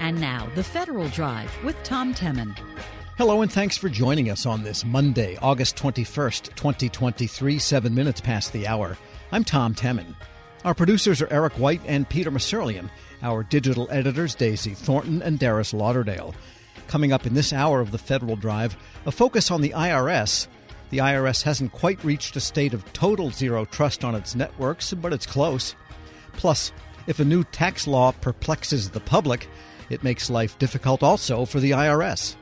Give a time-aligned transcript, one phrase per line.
[0.00, 2.56] And now, the Federal Drive with Tom Temin.
[3.16, 8.52] Hello, and thanks for joining us on this Monday, August 21st, 2023, seven minutes past
[8.52, 8.96] the hour.
[9.32, 10.14] I'm Tom Temin.
[10.64, 12.90] Our producers are Eric White and Peter Musurlian.
[13.22, 16.34] Our digital editors, Daisy Thornton and Darius Lauderdale.
[16.86, 20.46] Coming up in this hour of the Federal Drive, a focus on the IRS.
[20.90, 25.12] The IRS hasn't quite reached a state of total zero trust on its networks, but
[25.12, 25.74] it's close.
[26.34, 26.72] Plus,
[27.08, 29.48] if a new tax law perplexes the public,
[29.90, 32.36] it makes life difficult also for the IRS.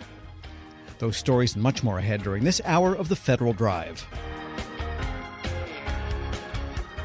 [0.98, 4.06] Those stories and much more ahead during this hour of the Federal Drive.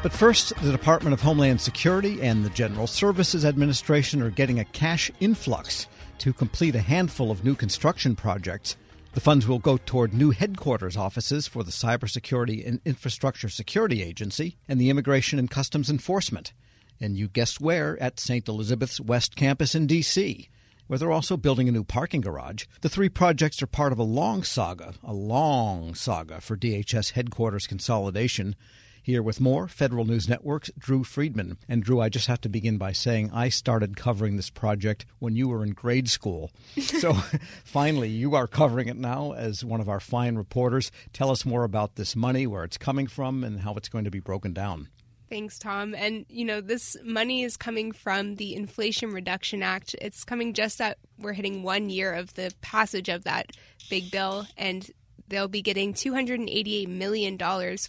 [0.02, 4.66] But first, the Department of Homeland Security and the General Services Administration are getting a
[4.66, 8.78] cash influx to complete a handful of new construction projects.
[9.14, 14.58] The funds will go toward new headquarters offices for the Cybersecurity and Infrastructure Security Agency
[14.68, 16.54] and the Immigration and Customs Enforcement.
[17.02, 18.02] And you guessed where?
[18.02, 18.48] At St.
[18.48, 20.50] Elizabeth's West Campus in D.C
[20.92, 22.66] where they're also building a new parking garage.
[22.82, 27.66] The three projects are part of a long saga, a long saga for DHS headquarters
[27.66, 28.58] consolidation.
[29.02, 31.58] Here with more, Federal News Network's Drew Friedman.
[31.70, 35.34] And Drew, I just have to begin by saying I started covering this project when
[35.34, 36.52] you were in grade school.
[36.82, 37.14] So
[37.64, 40.92] finally, you are covering it now as one of our fine reporters.
[41.14, 44.12] Tell us more about this money, where it's coming from, and how it's going to
[44.12, 44.90] be broken down.
[45.32, 45.96] Thanks, Tom.
[45.96, 49.96] And, you know, this money is coming from the Inflation Reduction Act.
[50.02, 53.46] It's coming just at we're hitting one year of the passage of that
[53.90, 54.46] big bill.
[54.58, 54.92] And
[55.30, 57.38] they'll be getting $288 million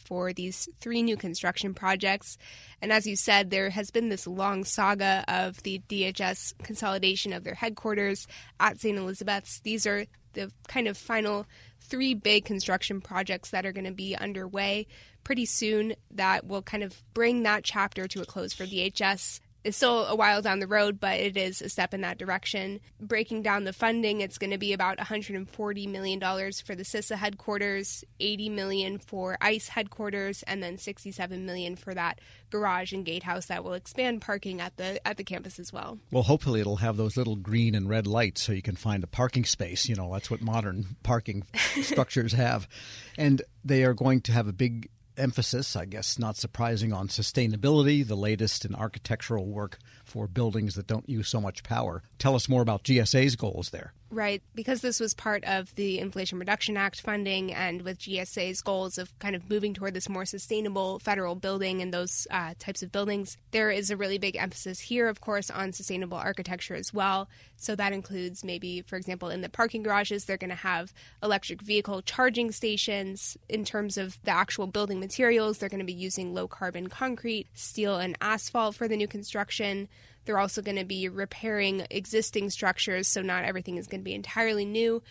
[0.05, 2.39] for these three new construction projects.
[2.81, 7.43] And as you said, there has been this long saga of the DHS consolidation of
[7.43, 8.29] their headquarters
[8.61, 8.97] at St.
[8.97, 9.59] Elizabeth's.
[9.65, 10.05] These are
[10.35, 11.47] the kind of final
[11.81, 14.87] three big construction projects that are going to be underway
[15.25, 19.41] pretty soon that will kind of bring that chapter to a close for DHS.
[19.64, 22.81] It's still a while down the road, but it is a step in that direction.
[23.01, 28.05] Breaking down the funding, it's going to be about $140 million for the CISA headquarters,
[28.19, 32.20] 80 million for ICE headquarters, and then 67 million for that
[32.51, 35.98] garage and gatehouse that will expand parking at the at the campus as well.
[36.11, 39.07] Well, hopefully it'll have those little green and red lights so you can find a
[39.07, 39.89] parking space.
[39.89, 41.45] You know, that's what modern parking
[41.83, 42.69] structures have.
[43.17, 48.06] And they are going to have a big emphasis, I guess not surprising, on sustainability,
[48.06, 49.78] the latest in architectural work
[50.12, 52.02] for buildings that don't use so much power.
[52.18, 53.95] Tell us more about GSA's goals there.
[54.12, 58.98] Right, because this was part of the Inflation Reduction Act funding, and with GSA's goals
[58.98, 62.92] of kind of moving toward this more sustainable federal building and those uh, types of
[62.92, 67.27] buildings, there is a really big emphasis here, of course, on sustainable architecture as well.
[67.56, 71.62] So that includes maybe, for example, in the parking garages, they're going to have electric
[71.62, 73.39] vehicle charging stations.
[73.48, 77.46] In terms of the actual building materials, they're going to be using low carbon concrete,
[77.55, 79.89] steel, and asphalt for the new construction.
[80.24, 84.14] They're also going to be repairing existing structures, so not everything is going to be
[84.14, 85.02] entirely new.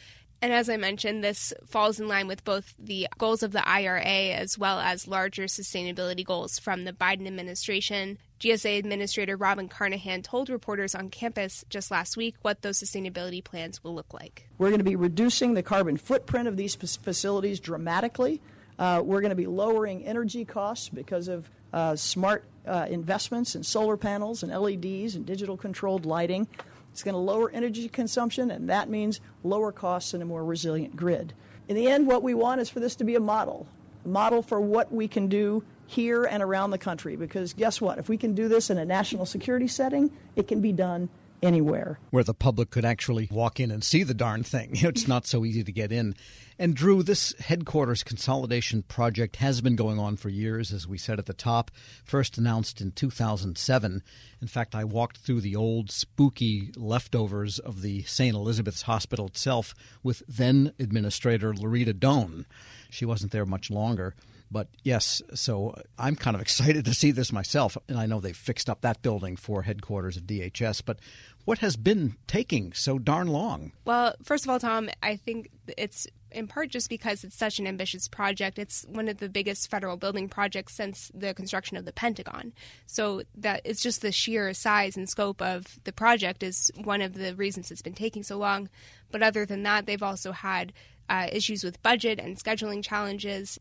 [0.44, 4.02] And as I mentioned, this falls in line with both the goals of the IRA
[4.02, 8.18] as well as larger sustainability goals from the Biden administration.
[8.40, 13.84] GSA Administrator Robin Carnahan told reporters on campus just last week what those sustainability plans
[13.84, 14.48] will look like.
[14.58, 18.42] We're going to be reducing the carbon footprint of these facilities dramatically.
[18.80, 23.64] Uh, we're going to be lowering energy costs because of uh, smart uh, investments in
[23.64, 26.48] solar panels and LEDs and digital controlled lighting.
[26.92, 30.96] It's going to lower energy consumption, and that means lower costs and a more resilient
[30.96, 31.34] grid.
[31.68, 33.66] In the end, what we want is for this to be a model,
[34.04, 37.16] a model for what we can do here and around the country.
[37.16, 37.98] Because guess what?
[37.98, 41.10] If we can do this in a national security setting, it can be done
[41.42, 42.00] anywhere.
[42.10, 44.72] Where the public could actually walk in and see the darn thing.
[44.92, 46.16] It's not so easy to get in.
[46.60, 51.18] And Drew, this headquarters consolidation project has been going on for years, as we said
[51.18, 51.72] at the top,
[52.04, 54.04] first announced in 2007.
[54.42, 58.36] In fact, I walked through the old spooky leftovers of the St.
[58.36, 59.74] Elizabeth's Hospital itself
[60.04, 62.46] with then Administrator Lurita Doan.
[62.90, 64.14] She wasn't there much longer.
[64.52, 67.78] But yes, so I'm kind of excited to see this myself.
[67.88, 70.84] And I know they've fixed up that building for headquarters of DHS.
[70.86, 71.00] But
[71.46, 73.72] what has been taking so darn long?
[73.86, 77.68] Well, first of all, Tom, I think it's in part just because it's such an
[77.68, 78.60] ambitious project.
[78.60, 82.54] It's one of the biggest federal building projects since the construction of the Pentagon.
[82.86, 87.14] So that it's just the sheer size and scope of the project is one of
[87.14, 88.70] the reasons it's been taking so long.
[89.12, 90.74] But other than that, they've also had
[91.10, 93.60] uh, issues with budget and scheduling challenges.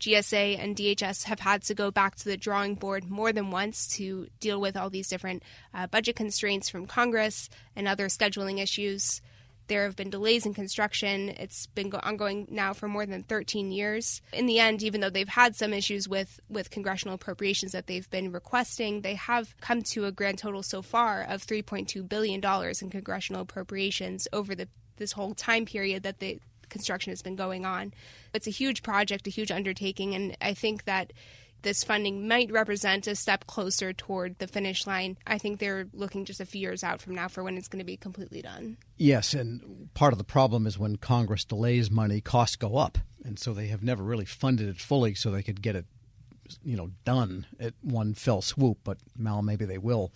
[0.00, 3.86] GSA and DHS have had to go back to the drawing board more than once
[3.96, 5.42] to deal with all these different
[5.74, 9.20] uh, budget constraints from Congress and other scheduling issues.
[9.68, 11.28] There have been delays in construction.
[11.28, 14.20] It's been go- ongoing now for more than 13 years.
[14.32, 18.10] In the end, even though they've had some issues with, with congressional appropriations that they've
[18.10, 22.40] been requesting, they have come to a grand total so far of $3.2 billion
[22.82, 24.66] in congressional appropriations over the
[25.00, 26.38] this whole time period that the
[26.70, 27.92] construction has been going on.
[28.32, 31.12] It's a huge project, a huge undertaking, and I think that
[31.62, 35.18] this funding might represent a step closer toward the finish line.
[35.26, 37.80] I think they're looking just a few years out from now for when it's going
[37.80, 38.78] to be completely done.
[38.96, 42.98] Yes, and part of the problem is when Congress delays money, costs go up.
[43.24, 45.84] And so they have never really funded it fully so they could get it
[46.64, 50.12] you know done at one fell swoop, but Mal, maybe they will.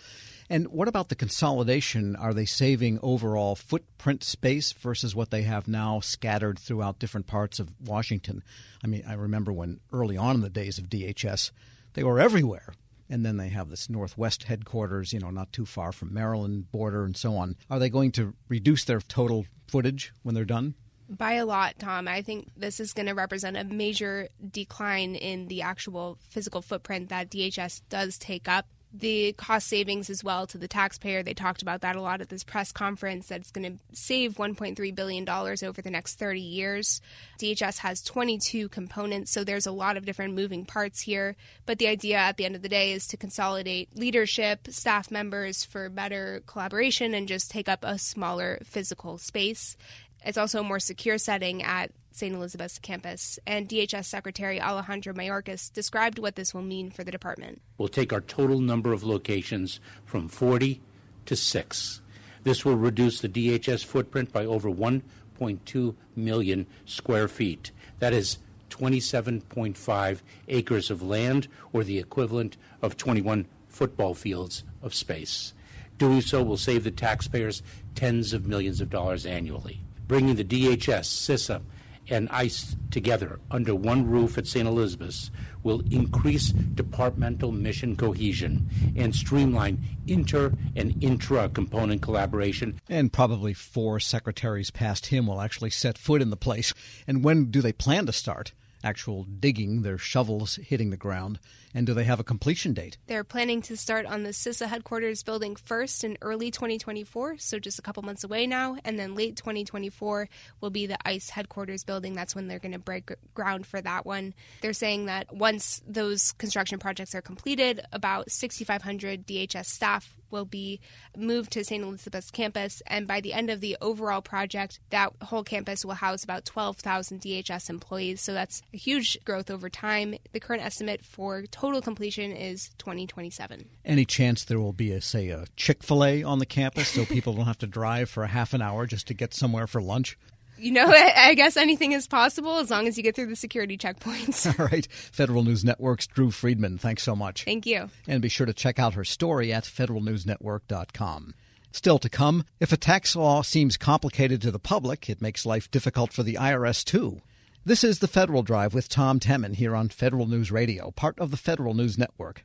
[0.50, 2.16] And what about the consolidation?
[2.16, 7.58] Are they saving overall footprint space versus what they have now scattered throughout different parts
[7.58, 8.42] of Washington?
[8.82, 11.50] I mean, I remember when early on in the days of DHS,
[11.94, 12.74] they were everywhere.
[13.08, 17.04] And then they have this Northwest headquarters, you know, not too far from Maryland border
[17.04, 17.56] and so on.
[17.70, 20.74] Are they going to reduce their total footage when they're done?
[21.08, 22.08] by a lot, Tom.
[22.08, 27.08] I think this is going to represent a major decline in the actual physical footprint
[27.10, 28.66] that DHS does take up.
[28.96, 32.28] The cost savings as well to the taxpayer, they talked about that a lot at
[32.28, 37.00] this press conference, that it's going to save $1.3 billion over the next 30 years.
[37.40, 41.34] DHS has 22 components, so there's a lot of different moving parts here.
[41.66, 45.64] But the idea at the end of the day is to consolidate leadership, staff members
[45.64, 49.76] for better collaboration, and just take up a smaller physical space.
[50.24, 52.32] It's also a more secure setting at St.
[52.32, 57.60] Elizabeth's campus, and DHS Secretary Alejandro Mayorkas described what this will mean for the department.
[57.76, 60.80] We'll take our total number of locations from 40
[61.26, 62.00] to 6.
[62.44, 67.72] This will reduce the DHS footprint by over 1.2 million square feet.
[67.98, 68.38] That is
[68.70, 75.52] 27.5 acres of land, or the equivalent of 21 football fields of space.
[75.98, 77.60] Doing so will save the taxpayers
[77.96, 81.62] tens of millions of dollars annually bringing the DHS, CISA,
[82.08, 84.66] and ICE together under one roof at St.
[84.66, 85.30] Elizabeth's
[85.62, 92.80] will increase departmental mission cohesion and streamline inter and intra component collaboration.
[92.88, 96.74] And probably four secretaries past him will actually set foot in the place.
[97.06, 98.52] And when do they plan to start?
[98.84, 101.40] actual digging, their shovels hitting the ground?
[101.74, 102.98] And do they have a completion date?
[103.08, 107.80] They're planning to start on the CISA headquarters building first in early 2024, so just
[107.80, 108.76] a couple months away now.
[108.84, 110.28] And then late 2024
[110.60, 112.14] will be the ICE headquarters building.
[112.14, 114.34] That's when they're going to break ground for that one.
[114.60, 120.80] They're saying that once those construction projects are completed, about 6,500 DHS staff will be
[121.16, 121.82] moved to St.
[121.82, 126.24] Elizabeth's campus, and by the end of the overall project, that whole campus will house
[126.24, 128.20] about 12,000 DHS employees.
[128.20, 130.16] So that's a huge growth over time.
[130.32, 133.68] The current estimate for total completion is 2027.
[133.84, 137.46] Any chance there will be a say a Chick-fil-A on the campus so people don't
[137.46, 140.16] have to drive for a half an hour just to get somewhere for lunch?
[140.58, 143.76] you know, I guess anything is possible as long as you get through the security
[143.76, 144.46] checkpoints.
[144.58, 144.86] All right.
[144.90, 147.44] Federal News Network's Drew Friedman, thanks so much.
[147.44, 147.90] Thank you.
[148.06, 151.34] And be sure to check out her story at federalnewsnetwork.com.
[151.72, 155.70] Still to come, if a tax law seems complicated to the public, it makes life
[155.70, 157.20] difficult for the IRS too.
[157.66, 161.30] This is the Federal Drive with Tom Temin here on Federal News Radio, part of
[161.30, 162.44] the Federal News Network.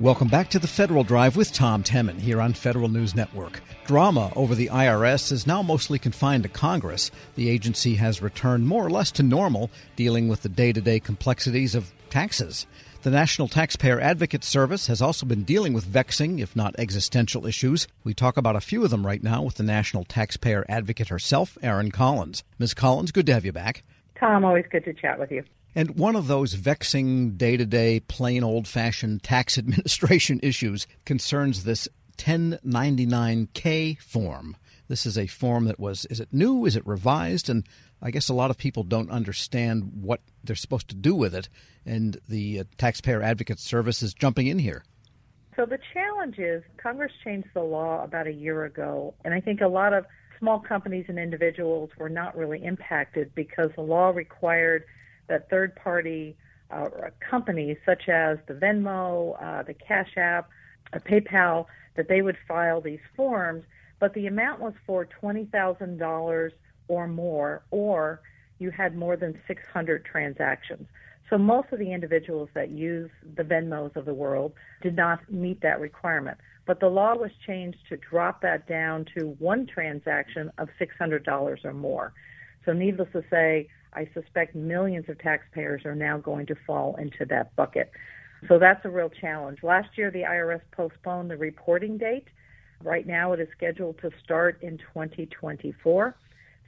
[0.00, 3.60] Welcome back to the Federal Drive with Tom Temin here on Federal News Network.
[3.86, 7.12] Drama over the IRS is now mostly confined to Congress.
[7.36, 10.98] The agency has returned more or less to normal, dealing with the day to day
[10.98, 12.66] complexities of taxes.
[13.08, 17.88] The National Taxpayer Advocate Service has also been dealing with vexing, if not existential, issues.
[18.04, 21.56] We talk about a few of them right now with the National Taxpayer Advocate herself,
[21.62, 22.44] Erin Collins.
[22.58, 22.74] Ms.
[22.74, 23.82] Collins, good to have you back.
[24.20, 25.42] Tom, always good to chat with you.
[25.74, 31.64] And one of those vexing, day to day, plain old fashioned tax administration issues concerns
[31.64, 31.88] this
[32.18, 34.54] 1099K form.
[34.88, 36.64] This is a form that was, is it new?
[36.64, 37.48] Is it revised?
[37.48, 37.64] And
[38.02, 41.48] I guess a lot of people don't understand what they're supposed to do with it.
[41.84, 44.84] And the uh, Taxpayer Advocate Service is jumping in here.
[45.56, 49.14] So the challenge is Congress changed the law about a year ago.
[49.24, 50.06] And I think a lot of
[50.38, 54.84] small companies and individuals were not really impacted because the law required
[55.28, 56.36] that third party
[56.70, 60.48] uh, companies such as the Venmo, uh, the Cash App,
[60.92, 61.66] uh, PayPal,
[61.96, 63.64] that they would file these forms,
[64.00, 66.50] but the amount was for $20,000
[66.88, 68.20] or more, or
[68.58, 70.86] you had more than 600 transactions.
[71.30, 74.52] So most of the individuals that use the Venmos of the world
[74.82, 76.38] did not meet that requirement.
[76.66, 81.72] But the law was changed to drop that down to one transaction of $600 or
[81.72, 82.12] more.
[82.64, 87.24] So needless to say, I suspect millions of taxpayers are now going to fall into
[87.26, 87.90] that bucket.
[88.48, 89.58] So that's a real challenge.
[89.62, 92.28] Last year, the IRS postponed the reporting date.
[92.84, 96.16] Right now, it is scheduled to start in 2024.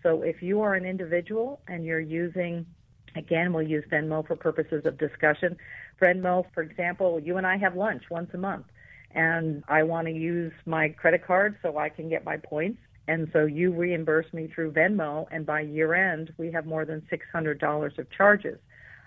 [0.03, 2.67] So if you are an individual and you're using,
[3.15, 5.57] again, we'll use Venmo for purposes of discussion.
[6.01, 8.67] Venmo, for example, you and I have lunch once a month,
[9.13, 12.81] and I want to use my credit card so I can get my points.
[13.07, 17.03] And so you reimburse me through Venmo, and by year end, we have more than
[17.13, 18.59] $600 of charges.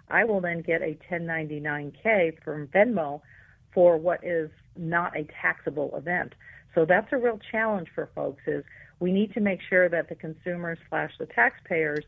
[0.10, 3.22] I will then get a 1099K from Venmo
[3.74, 6.34] for what is not a taxable event.
[6.75, 8.63] So that's a real challenge for folks is
[9.00, 12.06] we need to make sure that the consumers slash the taxpayers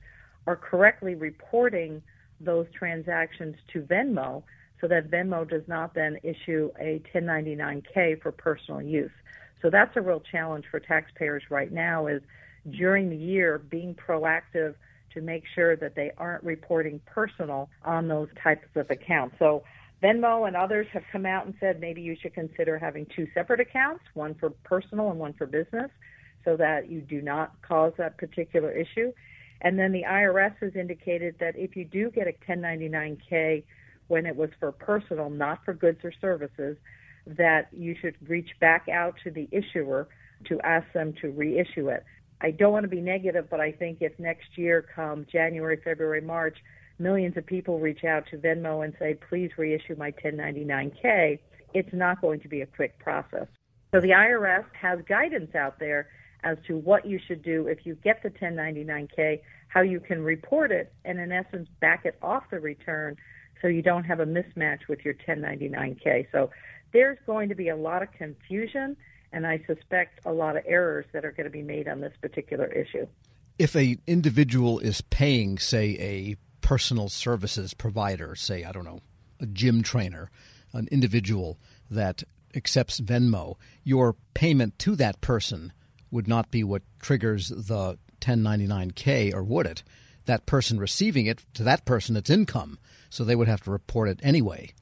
[0.48, 2.02] are correctly reporting
[2.40, 4.44] those transactions to Venmo
[4.82, 9.12] so that Venmo does not then issue a 1099K for personal use.
[9.62, 12.22] So that's a real challenge for taxpayers right now is
[12.72, 14.76] during the year being proactive
[15.14, 19.36] to make sure that they aren't reporting personal on those types of accounts.
[19.40, 19.64] So
[20.04, 23.60] Venmo and others have come out and said maybe you should consider having two separate
[23.60, 25.90] accounts, one for personal and one for business,
[26.44, 29.12] so that you do not cause that particular issue.
[29.62, 33.64] And then the IRS has indicated that if you do get a 1099K
[34.08, 36.78] when it was for personal, not for goods or services,
[37.26, 40.08] that you should reach back out to the issuer
[40.48, 42.04] to ask them to reissue it.
[42.42, 46.22] I don't want to be negative, but I think if next year come January, February,
[46.22, 46.58] March,
[47.00, 51.40] millions of people reach out to Venmo and say, please reissue my 1099K,
[51.74, 53.48] it's not going to be a quick process.
[53.94, 56.08] So the IRS has guidance out there
[56.44, 60.72] as to what you should do if you get the 1099K, how you can report
[60.72, 63.18] it, and in essence, back it off the return
[63.62, 66.28] so you don't have a mismatch with your 1099K.
[66.32, 66.52] So
[66.94, 68.96] there's going to be a lot of confusion
[69.36, 72.14] and I suspect a lot of errors that are going to be made on this
[72.22, 73.06] particular issue.
[73.60, 79.00] If a individual is paying, say, a personal services provider, say, I don't know,
[79.40, 80.32] a gym trainer,
[80.74, 81.60] an individual
[81.92, 82.24] that
[82.56, 85.72] accepts Venmo, your payment to that person
[86.10, 89.84] would not be what triggers the 1099K, or would it?
[90.26, 92.80] That person receiving it, to that person, it's income,
[93.12, 94.74] so they would have to report it anyway.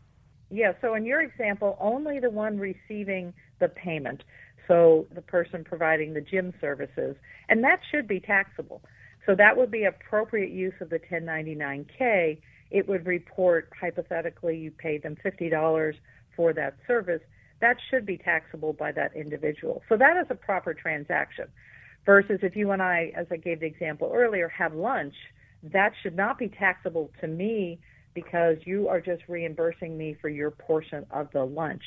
[0.50, 4.24] Yeah, so in your example, only the one receiving the payment
[4.68, 7.16] so the person providing the gym services,
[7.50, 8.82] and that should be taxable.
[9.26, 12.40] So that would be appropriate use of the 1099K.
[12.72, 15.94] It would report hypothetically you paid them $50
[16.36, 17.22] for that service.
[17.62, 19.82] That should be taxable by that individual.
[19.88, 21.46] So that is a proper transaction.
[22.06, 25.14] Versus if you and I, as I gave the example earlier, have lunch,
[25.72, 27.80] that should not be taxable to me
[28.14, 31.82] because you are just reimbursing me for your portion of the lunch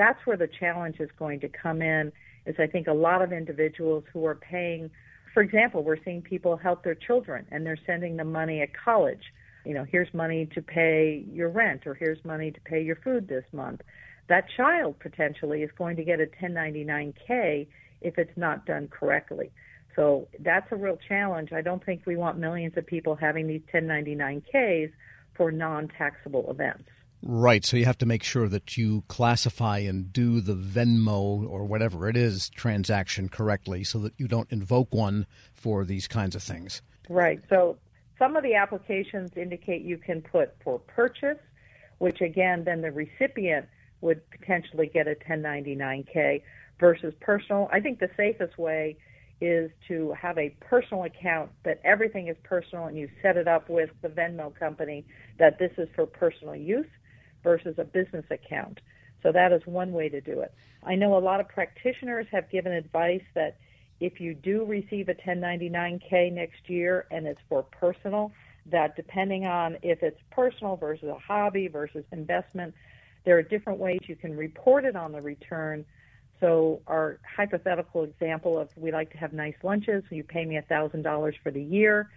[0.00, 2.10] that's where the challenge is going to come in
[2.46, 4.90] is I think a lot of individuals who are paying
[5.32, 9.22] for example, we're seeing people help their children and they're sending them money at college.
[9.64, 13.28] You know, here's money to pay your rent or here's money to pay your food
[13.28, 13.82] this month.
[14.28, 17.66] That child potentially is going to get a 1099K
[18.00, 19.50] if it's not done correctly.
[19.96, 21.52] So that's a real challenge.
[21.52, 24.92] I don't think we want millions of people having these 1099Ks
[25.36, 26.88] for non taxable events.
[27.22, 27.64] Right.
[27.64, 32.08] So you have to make sure that you classify and do the Venmo or whatever
[32.08, 36.80] it is transaction correctly so that you don't invoke one for these kinds of things.
[37.10, 37.40] Right.
[37.50, 37.76] So
[38.18, 41.38] some of the applications indicate you can put for purchase,
[41.98, 43.66] which again, then the recipient
[44.00, 46.42] would potentially get a 1099K
[46.78, 47.68] versus personal.
[47.70, 48.96] I think the safest way
[49.42, 53.68] is to have a personal account that everything is personal and you set it up
[53.68, 55.04] with the Venmo company
[55.38, 56.86] that this is for personal use
[57.42, 58.80] versus a business account.
[59.22, 60.52] So that is one way to do it.
[60.82, 63.56] I know a lot of practitioners have given advice that
[64.00, 68.32] if you do receive a 1099K next year and it's for personal,
[68.66, 72.74] that depending on if it's personal versus a hobby versus investment,
[73.24, 75.84] there are different ways you can report it on the return.
[76.40, 81.32] So our hypothetical example of we like to have nice lunches, you pay me $1,000
[81.42, 82.08] for the year.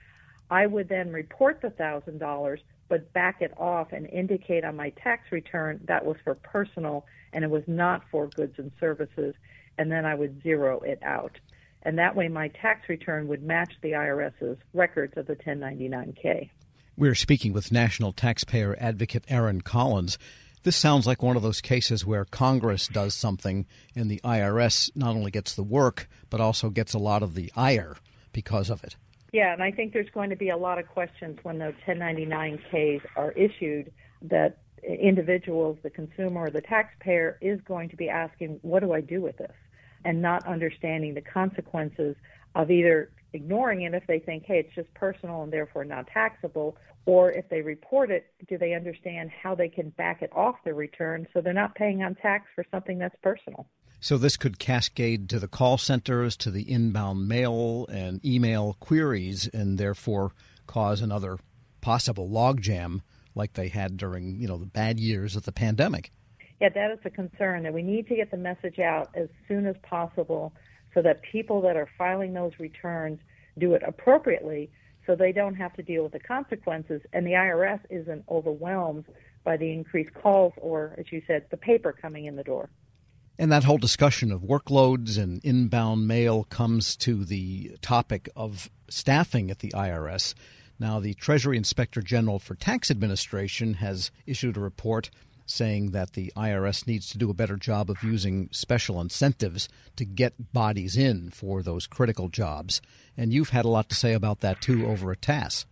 [0.50, 2.58] I would then report the $1,000,
[2.94, 7.44] but back it off and indicate on my tax return that was for personal and
[7.44, 9.34] it was not for goods and services,
[9.80, 11.40] and then I would zero it out.
[11.82, 16.52] And that way my tax return would match the IRS's records of the 1099K.
[16.96, 20.20] We're speaking with National Taxpayer Advocate Erin Collins.
[20.62, 25.16] This sounds like one of those cases where Congress does something and the IRS not
[25.16, 27.96] only gets the work, but also gets a lot of the ire
[28.34, 28.98] because of it.
[29.34, 33.02] Yeah, and I think there's going to be a lot of questions when those 1099Ks
[33.16, 38.82] are issued that individuals, the consumer or the taxpayer, is going to be asking, what
[38.82, 39.56] do I do with this?
[40.06, 42.16] And not understanding the consequences
[42.54, 46.78] of either ignoring it if they think, hey, it's just personal and therefore not taxable,
[47.06, 50.74] Or if they report it, do they understand how they can back it off their
[50.76, 53.68] return so they're not paying on tax for something that's personal?
[54.04, 59.48] So this could cascade to the call centers, to the inbound mail and email queries,
[59.48, 60.34] and therefore
[60.68, 61.40] cause another
[61.80, 63.00] possible logjam
[63.34, 66.12] like they had during you know the bad years of the pandemic.
[66.60, 69.66] Yeah, that is a concern that we need to get the message out as soon
[69.66, 70.52] as possible
[70.94, 73.22] so that people that are filing those returns
[73.58, 74.70] do it appropriately
[75.06, 79.06] so they don't have to deal with the consequences and the IRS isn't overwhelmed
[79.46, 82.70] by the increased calls or as you said the paper coming in the door.
[83.38, 89.50] And that whole discussion of workloads and inbound mail comes to the topic of staffing
[89.50, 90.36] at the IRS.
[90.80, 95.10] Now, the Treasury Inspector General for Tax Administration has issued a report
[95.46, 100.06] saying that the IRS needs to do a better job of using special incentives to
[100.06, 102.82] get bodies in for those critical jobs.
[103.18, 105.66] And you've had a lot to say about that too over at TAS.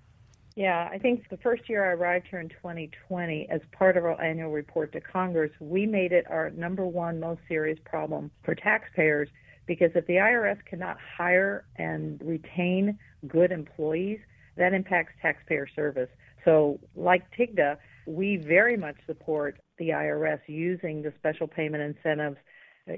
[0.61, 4.21] Yeah, I think the first year I arrived here in 2020, as part of our
[4.21, 9.27] annual report to Congress, we made it our number one most serious problem for taxpayers
[9.65, 12.95] because if the IRS cannot hire and retain
[13.27, 14.19] good employees,
[14.55, 16.09] that impacts taxpayer service.
[16.45, 22.37] So, like TIGTA, we very much support the IRS using the special payment incentives,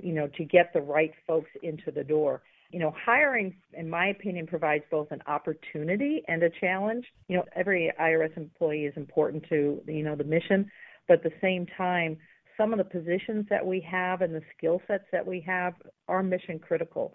[0.01, 2.41] you know, to get the right folks into the door.
[2.73, 7.05] You know, hiring, in my opinion, provides both an opportunity and a challenge.
[7.27, 10.69] You know, every IRS employee is important to, you know, the mission,
[11.07, 12.17] but at the same time,
[12.57, 15.75] some of the positions that we have and the skill sets that we have
[16.07, 17.13] are mission critical.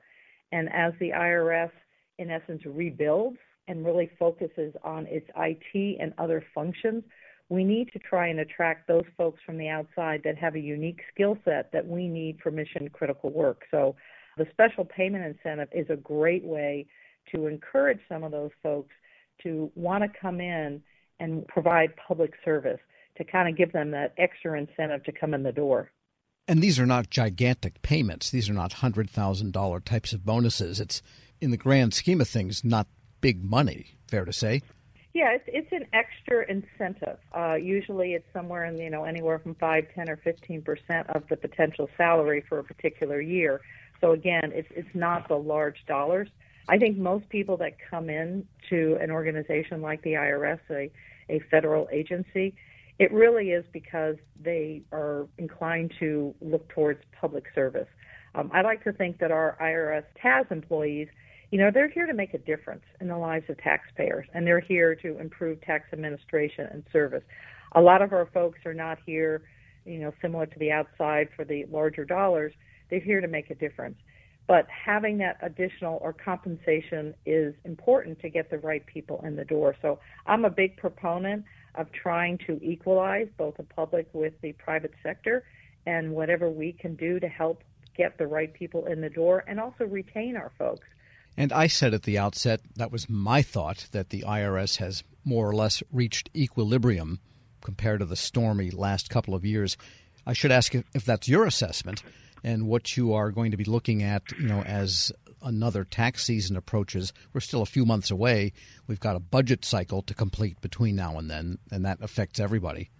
[0.52, 1.72] And as the IRS,
[2.20, 7.02] in essence, rebuilds and really focuses on its IT and other functions,
[7.48, 11.00] we need to try and attract those folks from the outside that have a unique
[11.12, 13.62] skill set that we need for mission critical work.
[13.72, 13.96] So
[14.38, 16.86] the special payment incentive is a great way
[17.32, 18.94] to encourage some of those folks
[19.42, 20.82] to want to come in
[21.20, 22.80] and provide public service
[23.16, 25.90] to kind of give them that extra incentive to come in the door.
[26.46, 28.30] And these are not gigantic payments.
[28.30, 30.80] These are not $100,000 types of bonuses.
[30.80, 31.02] It's,
[31.40, 32.86] in the grand scheme of things, not
[33.20, 34.62] big money, fair to say.
[35.14, 37.18] Yeah, it's it's an extra incentive.
[37.36, 41.24] Uh, usually, it's somewhere in you know anywhere from five, ten, or fifteen percent of
[41.28, 43.60] the potential salary for a particular year.
[44.00, 46.28] So again, it's it's not the large dollars.
[46.68, 50.90] I think most people that come in to an organization like the IRS, a
[51.30, 52.54] a federal agency,
[52.98, 57.88] it really is because they are inclined to look towards public service.
[58.34, 61.08] Um, I like to think that our IRS TAS employees
[61.50, 64.60] you know, they're here to make a difference in the lives of taxpayers, and they're
[64.60, 67.24] here to improve tax administration and service.
[67.72, 69.42] A lot of our folks are not here,
[69.86, 72.52] you know, similar to the outside for the larger dollars.
[72.90, 73.96] They're here to make a difference.
[74.46, 79.44] But having that additional or compensation is important to get the right people in the
[79.44, 79.76] door.
[79.82, 84.94] So I'm a big proponent of trying to equalize both the public with the private
[85.02, 85.44] sector
[85.86, 87.62] and whatever we can do to help
[87.94, 90.86] get the right people in the door and also retain our folks.
[91.36, 95.48] And I said at the outset, that was my thought, that the IRS has more
[95.48, 97.20] or less reached equilibrium
[97.60, 99.76] compared to the stormy last couple of years.
[100.26, 102.02] I should ask if that's your assessment
[102.42, 106.56] and what you are going to be looking at, you know, as another tax season
[106.56, 107.12] approaches.
[107.32, 108.52] We're still a few months away.
[108.86, 112.90] We've got a budget cycle to complete between now and then, and that affects everybody.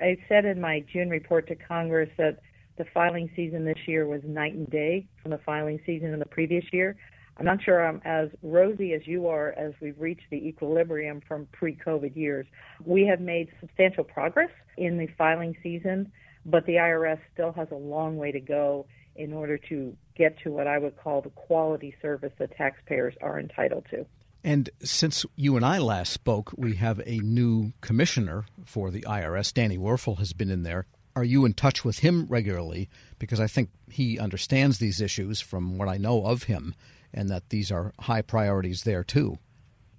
[0.00, 2.40] I said in my June report to Congress that
[2.76, 6.26] the filing season this year was night and day from the filing season in the
[6.26, 6.96] previous year.
[7.38, 11.46] I'm not sure I'm as rosy as you are as we've reached the equilibrium from
[11.52, 12.46] pre COVID years.
[12.84, 16.12] We have made substantial progress in the filing season,
[16.44, 20.50] but the IRS still has a long way to go in order to get to
[20.50, 24.06] what I would call the quality service that taxpayers are entitled to.
[24.44, 29.54] And since you and I last spoke, we have a new commissioner for the IRS.
[29.54, 30.86] Danny Werfel has been in there.
[31.14, 32.88] Are you in touch with him regularly?
[33.18, 36.74] Because I think he understands these issues from what I know of him
[37.14, 39.38] and that these are high priorities there too.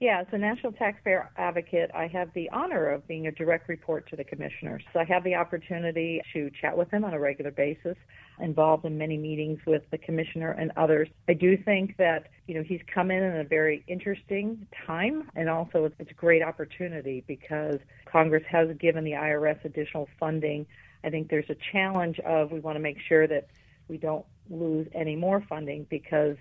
[0.04, 4.10] Yeah, as a national taxpayer advocate, I have the honor of being a direct report
[4.10, 4.84] to the commissioners.
[4.92, 7.96] So I have the opportunity to chat with them on a regular basis,
[8.42, 11.08] involved in many meetings with the commissioner and others.
[11.30, 15.48] I do think that, you know, he's come in in a very interesting time and
[15.48, 20.66] also it's a great opportunity because Congress has given the IRS additional funding.
[21.06, 23.48] I think there's a challenge of we want to make sure that
[23.88, 26.36] we don't lose any more funding because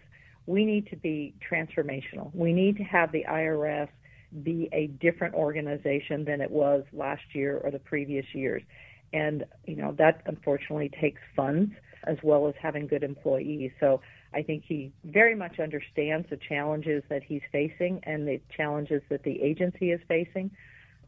[0.46, 2.34] we need to be transformational.
[2.34, 3.88] We need to have the IRS
[4.42, 8.62] be a different organization than it was last year or the previous years.
[9.12, 11.72] And, you know, that unfortunately takes funds
[12.04, 13.70] as well as having good employees.
[13.78, 14.00] So
[14.34, 19.22] I think he very much understands the challenges that he's facing and the challenges that
[19.22, 20.50] the agency is facing.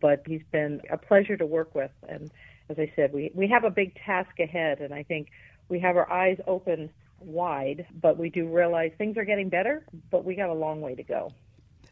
[0.01, 1.90] but he's been a pleasure to work with.
[2.07, 2.31] And
[2.68, 5.29] as I said, we, we have a big task ahead, and I think
[5.70, 6.90] we have our eyes open
[7.27, 10.95] wide, but we do realize things are getting better, but we got a long way
[10.95, 11.31] to go.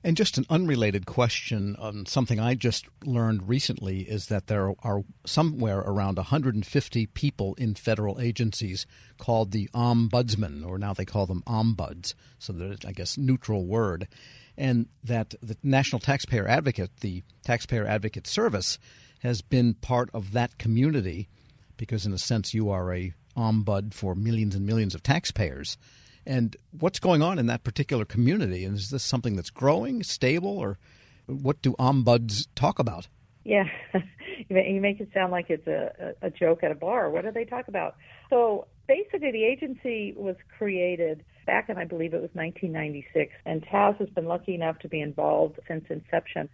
[0.04, 5.04] And just an unrelated question on something I just learned recently is that there are
[5.24, 8.84] somewhere around 150 people in federal agencies
[9.18, 14.08] called the ombudsman, or now they call them ombuds, so there's, I guess, neutral word.
[14.58, 18.78] And that the National Taxpayer Advocate, the Taxpayer Advocate Service,
[19.20, 21.28] has been part of that community
[21.76, 25.76] because, in a sense, you are a Um, ombud for millions and millions of taxpayers.
[26.24, 28.64] And what's going on in that particular community?
[28.64, 30.78] And is this something that's growing, stable, or
[31.26, 33.08] what do um ombuds talk about?
[33.44, 33.64] Yeah,
[34.48, 37.10] you make it sound like it's a, a joke at a bar.
[37.10, 37.96] What do they talk about?
[38.30, 43.96] So basically, the agency was created back in, I believe it was 1996, and TAS
[43.98, 46.48] has been lucky enough to be involved since inception.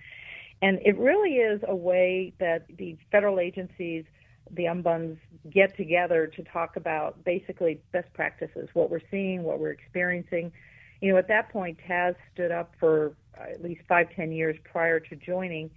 [0.62, 4.04] And it really is a way that the federal agencies
[4.52, 5.18] the ombuds
[5.50, 10.52] get together to talk about basically best practices, what we're seeing, what we're experiencing.
[11.00, 14.98] You know, at that point, TAS stood up for at least five, ten years prior
[14.98, 15.70] to joining,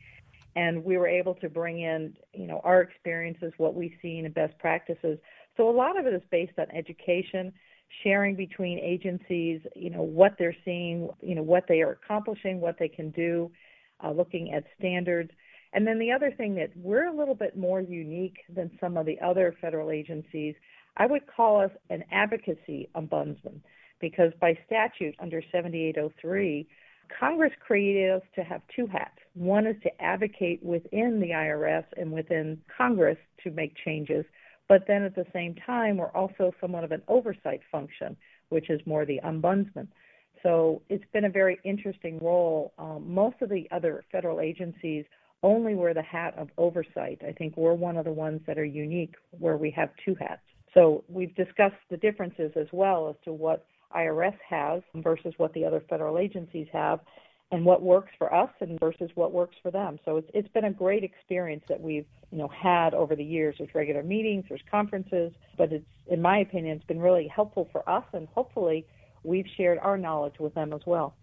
[0.56, 4.34] and we were able to bring in, you know, our experiences, what we've seen, and
[4.34, 5.20] best practices.
[5.58, 7.54] So a lot of it is based on education,
[8.04, 12.80] sharing between agencies, you know, what they're seeing, you know, what they are accomplishing, what
[12.80, 13.52] they can do,
[14.04, 15.32] uh, looking at standards.
[15.74, 19.06] And then the other thing that we're a little bit more unique than some of
[19.06, 20.56] the other federal agencies,
[20.98, 23.62] I would call us an advocacy ombudsman
[24.02, 26.68] because by statute under 7803,
[27.20, 29.18] Congress created us to have two hats.
[29.34, 34.26] One is to advocate within the IRS and within Congress to make changes,
[34.68, 38.16] but then at the same time, we're also somewhat of an oversight function,
[38.50, 39.88] which is more the ombudsman.
[40.44, 42.74] So it's been a very interesting role.
[42.78, 45.06] Um, most of the other federal agencies
[45.44, 47.22] only wear the hat of oversight.
[47.28, 50.42] I think we're one of the ones that are unique where we have two hats.
[50.74, 55.66] So we've discussed the differences as well as to what IRS has versus what the
[55.66, 57.00] other federal agencies have
[57.52, 60.00] and what works for us and versus what works for them.
[60.06, 63.56] So it's it's been a great experience that we've, you know, had over the years.
[63.58, 67.88] There's regular meetings, there's conferences, but it's in my opinion it's been really helpful for
[67.90, 68.86] us and hopefully
[69.24, 71.16] we've shared our knowledge with them as well.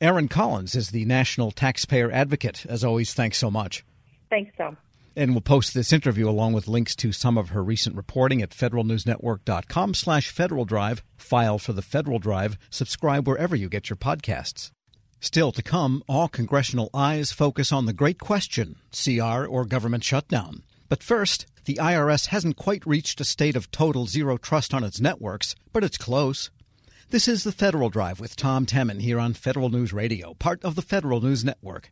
[0.00, 2.64] Erin Collins is the National Taxpayer Advocate.
[2.68, 3.84] As always, thanks so much.
[4.30, 4.76] Thanks, Tom.
[5.16, 8.50] And we'll post this interview along with links to some of her recent reporting at
[8.50, 11.02] federalnewsnetwork.com slash Federal Drive.
[11.16, 12.56] File for the Federal Drive.
[12.70, 14.70] Subscribe wherever you get your podcasts.
[15.18, 20.62] Still to come, all congressional eyes focus on the great question, CR or government shutdown.
[20.88, 25.00] But first, the IRS hasn't quite reached a state of total zero trust on its
[25.00, 26.50] networks, but it's close.
[27.10, 30.74] This is the Federal Drive with Tom Temin here on Federal News Radio, part of
[30.74, 31.90] the Federal News Network.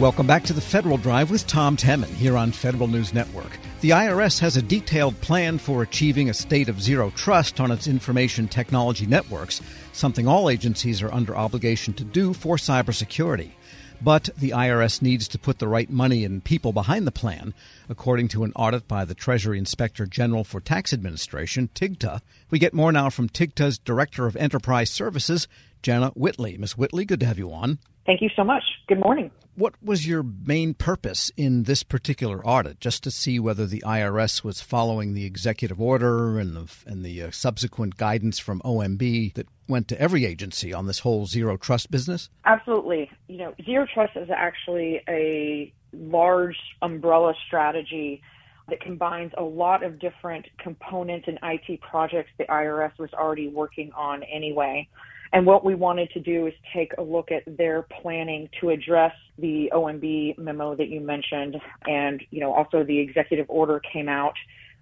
[0.00, 3.56] Welcome back to the Federal Drive with Tom Temin here on Federal News Network.
[3.80, 7.86] The IRS has a detailed plan for achieving a state of zero trust on its
[7.86, 13.52] information technology networks, something all agencies are under obligation to do for cybersecurity.
[14.00, 17.54] But the IRS needs to put the right money and people behind the plan,
[17.88, 22.20] according to an audit by the Treasury Inspector General for Tax Administration, TIGTA.
[22.50, 25.48] We get more now from TIGTA's Director of Enterprise Services,
[25.82, 26.56] Jenna Whitley.
[26.58, 26.76] Ms.
[26.76, 27.78] Whitley, good to have you on.
[28.06, 28.62] Thank you so much.
[28.86, 29.30] Good morning.
[29.56, 32.78] What was your main purpose in this particular audit?
[32.78, 37.22] Just to see whether the IRS was following the executive order and the, and the
[37.22, 41.90] uh, subsequent guidance from OMB that went to every agency on this whole zero trust
[41.90, 42.30] business?
[42.44, 43.10] Absolutely.
[43.28, 48.22] You know, zero trust is actually a large umbrella strategy
[48.68, 53.90] that combines a lot of different components and IT projects the IRS was already working
[53.92, 54.88] on anyway.
[55.32, 59.12] And what we wanted to do is take a look at their planning to address
[59.38, 61.56] the OMB memo that you mentioned.
[61.86, 64.34] And, you know, also the executive order came out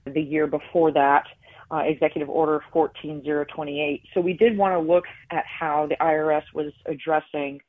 [0.07, 1.25] the year before that,
[1.71, 4.03] uh, Executive Order 14028.
[4.13, 7.61] So we did want to look at how the IRS was addressing,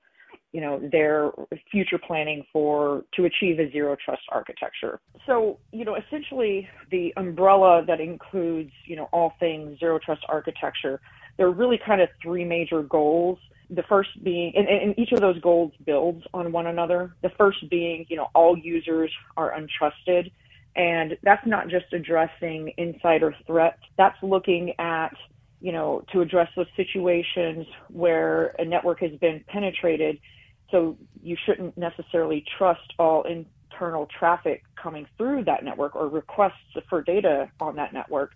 [0.52, 1.32] you know, their
[1.72, 5.00] future planning for to achieve a zero trust architecture.
[5.26, 11.00] So, you know, essentially the umbrella that includes, you know, all things zero trust architecture
[11.38, 13.40] there are really kind of three major goals.
[13.70, 17.16] The first being, and, and each of those goals builds on one another.
[17.22, 20.32] The first being, you know, all users are untrusted.
[20.76, 23.80] And that's not just addressing insider threats.
[23.98, 25.16] That's looking at,
[25.62, 30.20] you know, to address those situations where a network has been penetrated.
[30.72, 37.02] So you shouldn't necessarily trust all internal traffic coming through that network or requests for
[37.02, 38.34] data on that network.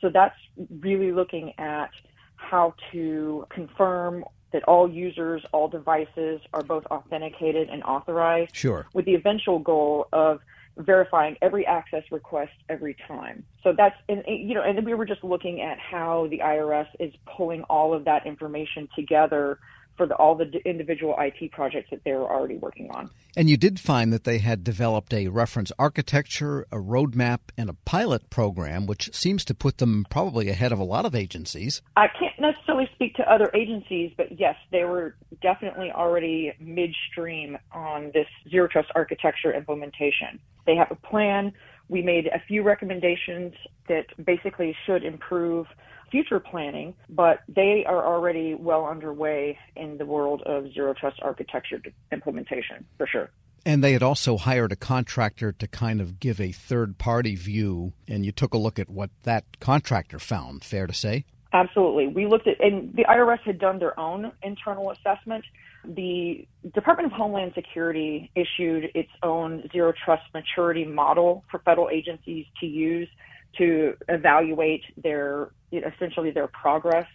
[0.00, 0.36] So that's
[0.80, 1.90] really looking at
[2.40, 8.54] how to confirm that all users, all devices are both authenticated and authorized.
[8.54, 8.86] Sure.
[8.92, 10.40] With the eventual goal of
[10.76, 13.44] verifying every access request every time.
[13.62, 17.12] So that's and you know, and we were just looking at how the IRS is
[17.36, 19.58] pulling all of that information together
[19.96, 23.10] for the, all the individual IT projects that they were already working on.
[23.36, 27.74] And you did find that they had developed a reference architecture, a roadmap, and a
[27.84, 31.82] pilot program, which seems to put them probably ahead of a lot of agencies.
[31.96, 38.10] I can't necessarily speak to other agencies, but yes, they were definitely already midstream on
[38.14, 40.40] this zero trust architecture implementation.
[40.66, 41.52] They have a plan.
[41.88, 43.52] We made a few recommendations
[43.88, 45.66] that basically should improve
[46.10, 51.80] future planning, but they are already well underway in the world of zero trust architecture
[52.12, 53.30] implementation for sure.
[53.64, 57.92] And they had also hired a contractor to kind of give a third party view,
[58.08, 61.24] and you took a look at what that contractor found, fair to say?
[61.52, 62.06] Absolutely.
[62.06, 65.44] We looked at, and the IRS had done their own internal assessment.
[65.84, 72.46] The Department of Homeland Security issued its own zero trust maturity model for federal agencies
[72.60, 73.08] to use
[73.58, 77.06] to evaluate their essentially their progress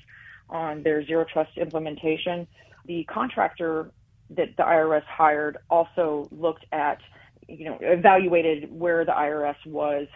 [0.49, 2.47] on their zero trust implementation.
[2.85, 3.91] The contractor
[4.31, 6.99] that the IRS hired also looked at,
[7.47, 10.07] you know, evaluated where the IRS was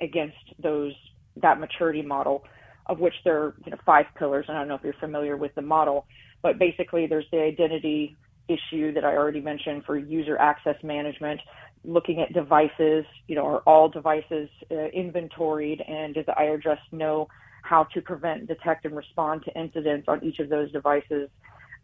[0.00, 0.92] against those
[1.36, 2.44] that maturity model,
[2.86, 4.46] of which there are you know, five pillars.
[4.48, 6.06] And I don't know if you're familiar with the model,
[6.42, 8.16] but basically there's the identity
[8.48, 11.40] issue that I already mentioned for user access management
[11.84, 17.28] looking at devices, you know, are all devices uh, inventoried and does the IRS know
[17.62, 21.28] how to prevent, detect, and respond to incidents on each of those devices?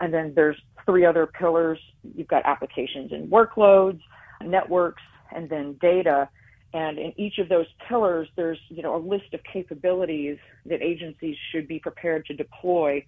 [0.00, 1.78] And then there's three other pillars.
[2.02, 4.00] You've got applications and workloads,
[4.42, 5.02] networks,
[5.34, 6.28] and then data.
[6.72, 11.36] And in each of those pillars, there's, you know, a list of capabilities that agencies
[11.52, 13.04] should be prepared to deploy.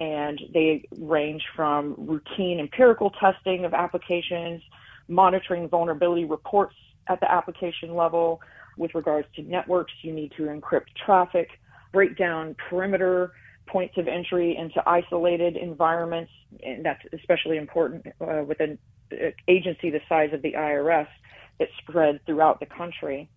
[0.00, 4.62] And they range from routine empirical testing of applications
[5.08, 6.74] monitoring vulnerability reports
[7.08, 8.40] at the application level.
[8.76, 11.48] With regards to networks, you need to encrypt traffic,
[11.92, 13.32] break down perimeter
[13.66, 16.30] points of entry into isolated environments,
[16.62, 18.78] and that's especially important uh, with an
[19.48, 21.06] agency the size of the IRS
[21.58, 23.28] that's spread throughout the country.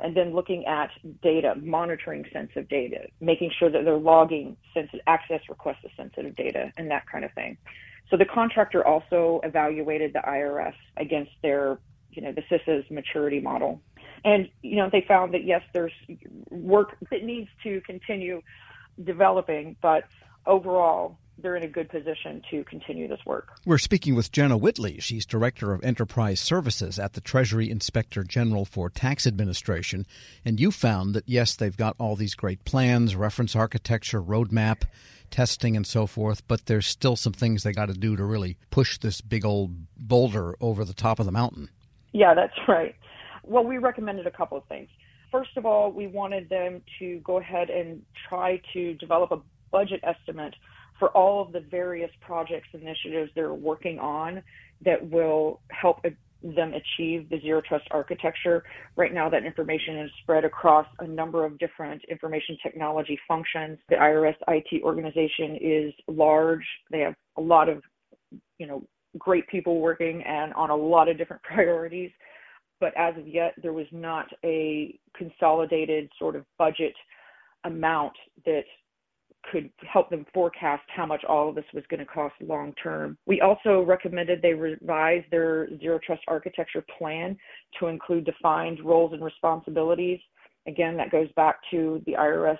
[0.00, 0.90] And then looking at
[1.22, 6.72] data, monitoring sensitive data, making sure that they're logging sensitive access requests of sensitive data,
[6.76, 7.56] and that kind of thing.
[8.10, 11.78] So the contractor also evaluated the IRS against their,
[12.12, 13.80] you know, the CISA's maturity model.
[14.24, 15.92] And, you know, they found that yes, there's
[16.50, 18.42] work that needs to continue
[19.02, 20.04] developing, but
[20.46, 23.58] overall, they're in a good position to continue this work.
[23.66, 25.00] We're speaking with Jenna Whitley.
[25.00, 30.06] She's Director of Enterprise Services at the Treasury Inspector General for Tax Administration.
[30.44, 34.84] And you found that, yes, they've got all these great plans, reference architecture, roadmap,
[35.34, 38.56] testing and so forth, but there's still some things they got to do to really
[38.70, 41.68] push this big old boulder over the top of the mountain.
[42.12, 42.94] Yeah, that's right.
[43.42, 44.88] Well, we recommended a couple of things.
[45.32, 49.40] First of all, we wanted them to go ahead and try to develop a
[49.72, 50.54] budget estimate
[51.00, 54.40] for all of the various projects initiatives they're working on
[54.84, 56.04] that will help
[56.44, 58.62] them achieve the zero trust architecture.
[58.96, 63.78] Right now, that information is spread across a number of different information technology functions.
[63.88, 66.64] The IRS IT organization is large.
[66.90, 67.82] They have a lot of,
[68.58, 68.82] you know,
[69.18, 72.10] great people working and on a lot of different priorities.
[72.80, 76.94] But as of yet, there was not a consolidated sort of budget
[77.64, 78.12] amount
[78.44, 78.64] that
[79.50, 83.16] could help them forecast how much all of this was going to cost long term.
[83.26, 87.36] We also recommended they revise their zero trust architecture plan
[87.80, 90.20] to include defined roles and responsibilities.
[90.66, 92.58] Again, that goes back to the IRS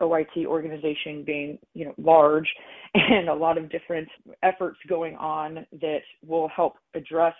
[0.00, 2.48] OIT organization being, you know, large
[2.94, 4.08] and a lot of different
[4.42, 7.34] efforts going on that will help address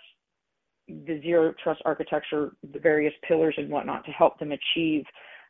[0.87, 5.03] the zero trust architecture, the various pillars and whatnot to help them achieve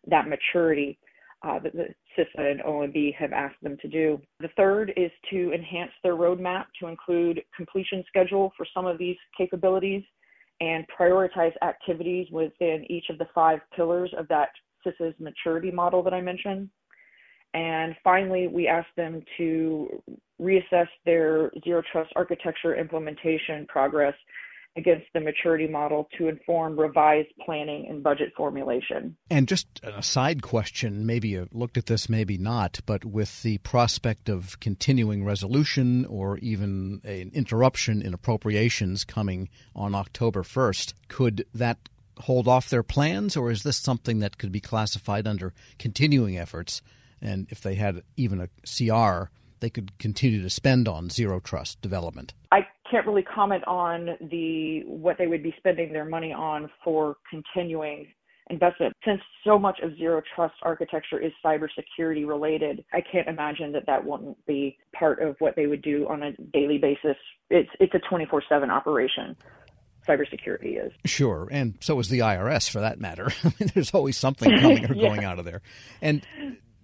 [0.07, 0.99] that maturity
[1.43, 4.19] uh, that the CISA and OMB have asked them to do.
[4.39, 9.17] The third is to enhance their roadmap to include completion schedule for some of these
[9.37, 10.03] capabilities
[10.61, 14.49] and prioritize activities within each of the five pillars of that
[14.85, 16.69] CISA's maturity model that I mentioned.
[17.53, 20.01] And finally, we asked them to
[20.39, 24.13] reassess their zero trust architecture implementation progress
[24.77, 29.15] against the maturity model to inform revised planning and budget formulation.
[29.29, 33.57] And just a side question, maybe you looked at this, maybe not, but with the
[33.59, 41.45] prospect of continuing resolution or even an interruption in appropriations coming on October 1st, could
[41.53, 41.89] that
[42.21, 46.81] hold off their plans, or is this something that could be classified under continuing efforts?
[47.21, 49.29] And if they had even a CR,
[49.59, 52.33] they could continue to spend on zero trust development.
[52.51, 57.17] I can't really comment on the what they would be spending their money on for
[57.29, 58.07] continuing
[58.49, 58.95] investment.
[59.05, 64.03] Since so much of zero trust architecture is cybersecurity related, I can't imagine that that
[64.03, 67.17] wouldn't be part of what they would do on a daily basis.
[67.49, 69.35] It's it's a 24/7 operation.
[70.07, 73.31] Cybersecurity is sure, and so is the IRS for that matter.
[73.73, 75.07] There's always something coming or yeah.
[75.07, 75.61] going out of there,
[76.01, 76.25] and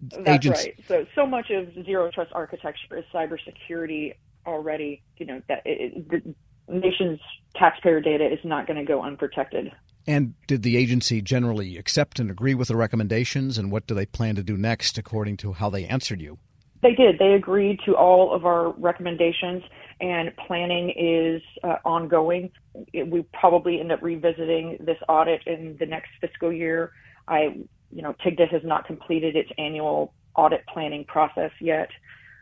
[0.02, 0.64] that's agents...
[0.64, 0.76] right.
[0.88, 4.14] So so much of zero trust architecture is cybersecurity
[4.46, 5.02] already.
[5.18, 6.36] You know that it, the
[6.68, 7.20] nation's
[7.56, 9.72] taxpayer data is not going to go unprotected.
[10.08, 13.58] And did the agency generally accept and agree with the recommendations?
[13.58, 16.38] And what do they plan to do next, according to how they answered you?
[16.84, 17.18] They did.
[17.18, 19.64] They agreed to all of our recommendations,
[20.00, 22.52] and planning is uh, ongoing.
[22.94, 26.92] It, we probably end up revisiting this audit in the next fiscal year.
[27.28, 27.58] I,
[27.92, 31.90] you know, TIGTA has not completed its annual audit planning process yet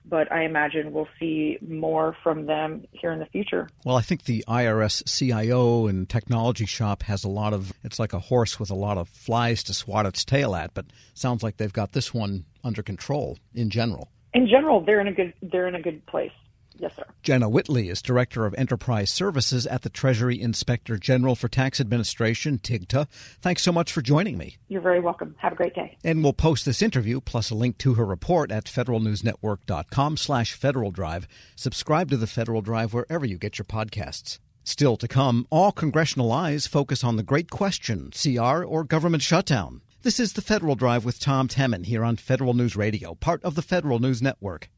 [0.06, 3.70] but I imagine we'll see more from them here in the future.
[3.86, 8.14] Well, I think the IRS CIO and technology shop has a lot of, it's like
[8.14, 11.58] a horse with a lot of flies to swat its tail at, but sounds like
[11.58, 14.10] they've got this one under control in general.
[14.34, 16.32] In general, they're in a good, they're in a good place.
[16.78, 17.06] Yes, sir.
[17.22, 22.60] Jenna Whitley is Director of Enterprise Services at the Treasury Inspector General for Tax Administration,
[22.60, 23.08] TIGTA.
[23.42, 24.58] Thanks so much for joining me.
[24.68, 25.36] You're very welcome.
[25.40, 25.98] Have a great day.
[26.04, 30.92] And we'll post this interview plus a link to her report at federalnewsnetwork.com slash Federal
[30.92, 31.28] Drive.
[31.56, 34.40] Subscribe to the Federal Drive wherever you get your podcasts.
[34.64, 39.82] Still to come, all congressional eyes focus on the great question, CR or government shutdown.
[40.04, 43.56] This is the Federal Drive with Tom Temin here on Federal News Radio, part of
[43.56, 44.70] the Federal News Network.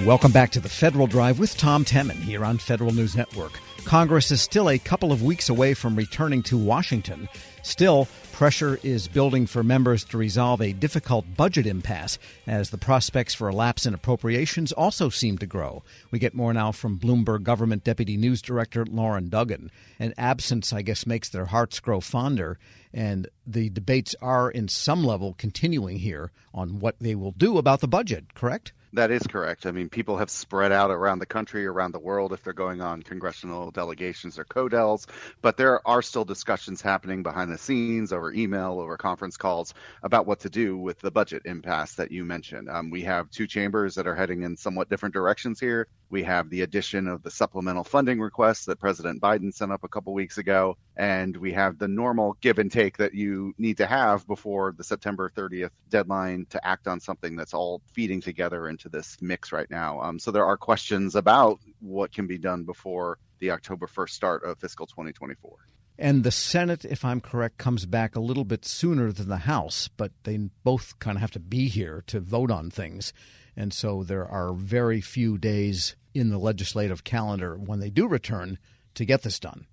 [0.00, 3.52] Welcome back to the Federal Drive with Tom Temin here on Federal News Network.
[3.84, 7.28] Congress is still a couple of weeks away from returning to Washington.
[7.62, 13.32] Still, pressure is building for members to resolve a difficult budget impasse as the prospects
[13.32, 15.84] for a lapse in appropriations also seem to grow.
[16.10, 19.70] We get more now from Bloomberg Government Deputy News Director Loren Duggan.
[20.00, 22.58] And absence, I guess, makes their hearts grow fonder.
[22.92, 27.80] And the debates are, in some level, continuing here on what they will do about
[27.80, 28.72] the budget, correct?
[28.94, 29.64] That is correct.
[29.64, 32.82] I mean, people have spread out around the country, around the world, if they're going
[32.82, 35.06] on congressional delegations or CODELs.
[35.40, 40.26] But there are still discussions happening behind the scenes over email, over conference calls about
[40.26, 42.68] what to do with the budget impasse that you mentioned.
[42.68, 45.88] Um, we have two chambers that are heading in somewhat different directions here.
[46.12, 49.88] We have the addition of the supplemental funding request that President Biden sent up a
[49.88, 50.76] couple weeks ago.
[50.94, 54.84] And we have the normal give and take that you need to have before the
[54.84, 59.70] September 30th deadline to act on something that's all feeding together into this mix right
[59.70, 60.02] now.
[60.02, 64.44] Um, so there are questions about what can be done before the October 1st start
[64.44, 65.56] of fiscal 2024.
[65.98, 69.88] And the Senate, if I'm correct, comes back a little bit sooner than the House,
[69.88, 73.14] but they both kind of have to be here to vote on things.
[73.56, 78.58] And so there are very few days in the legislative calendar when they do return
[78.94, 79.66] to get this done.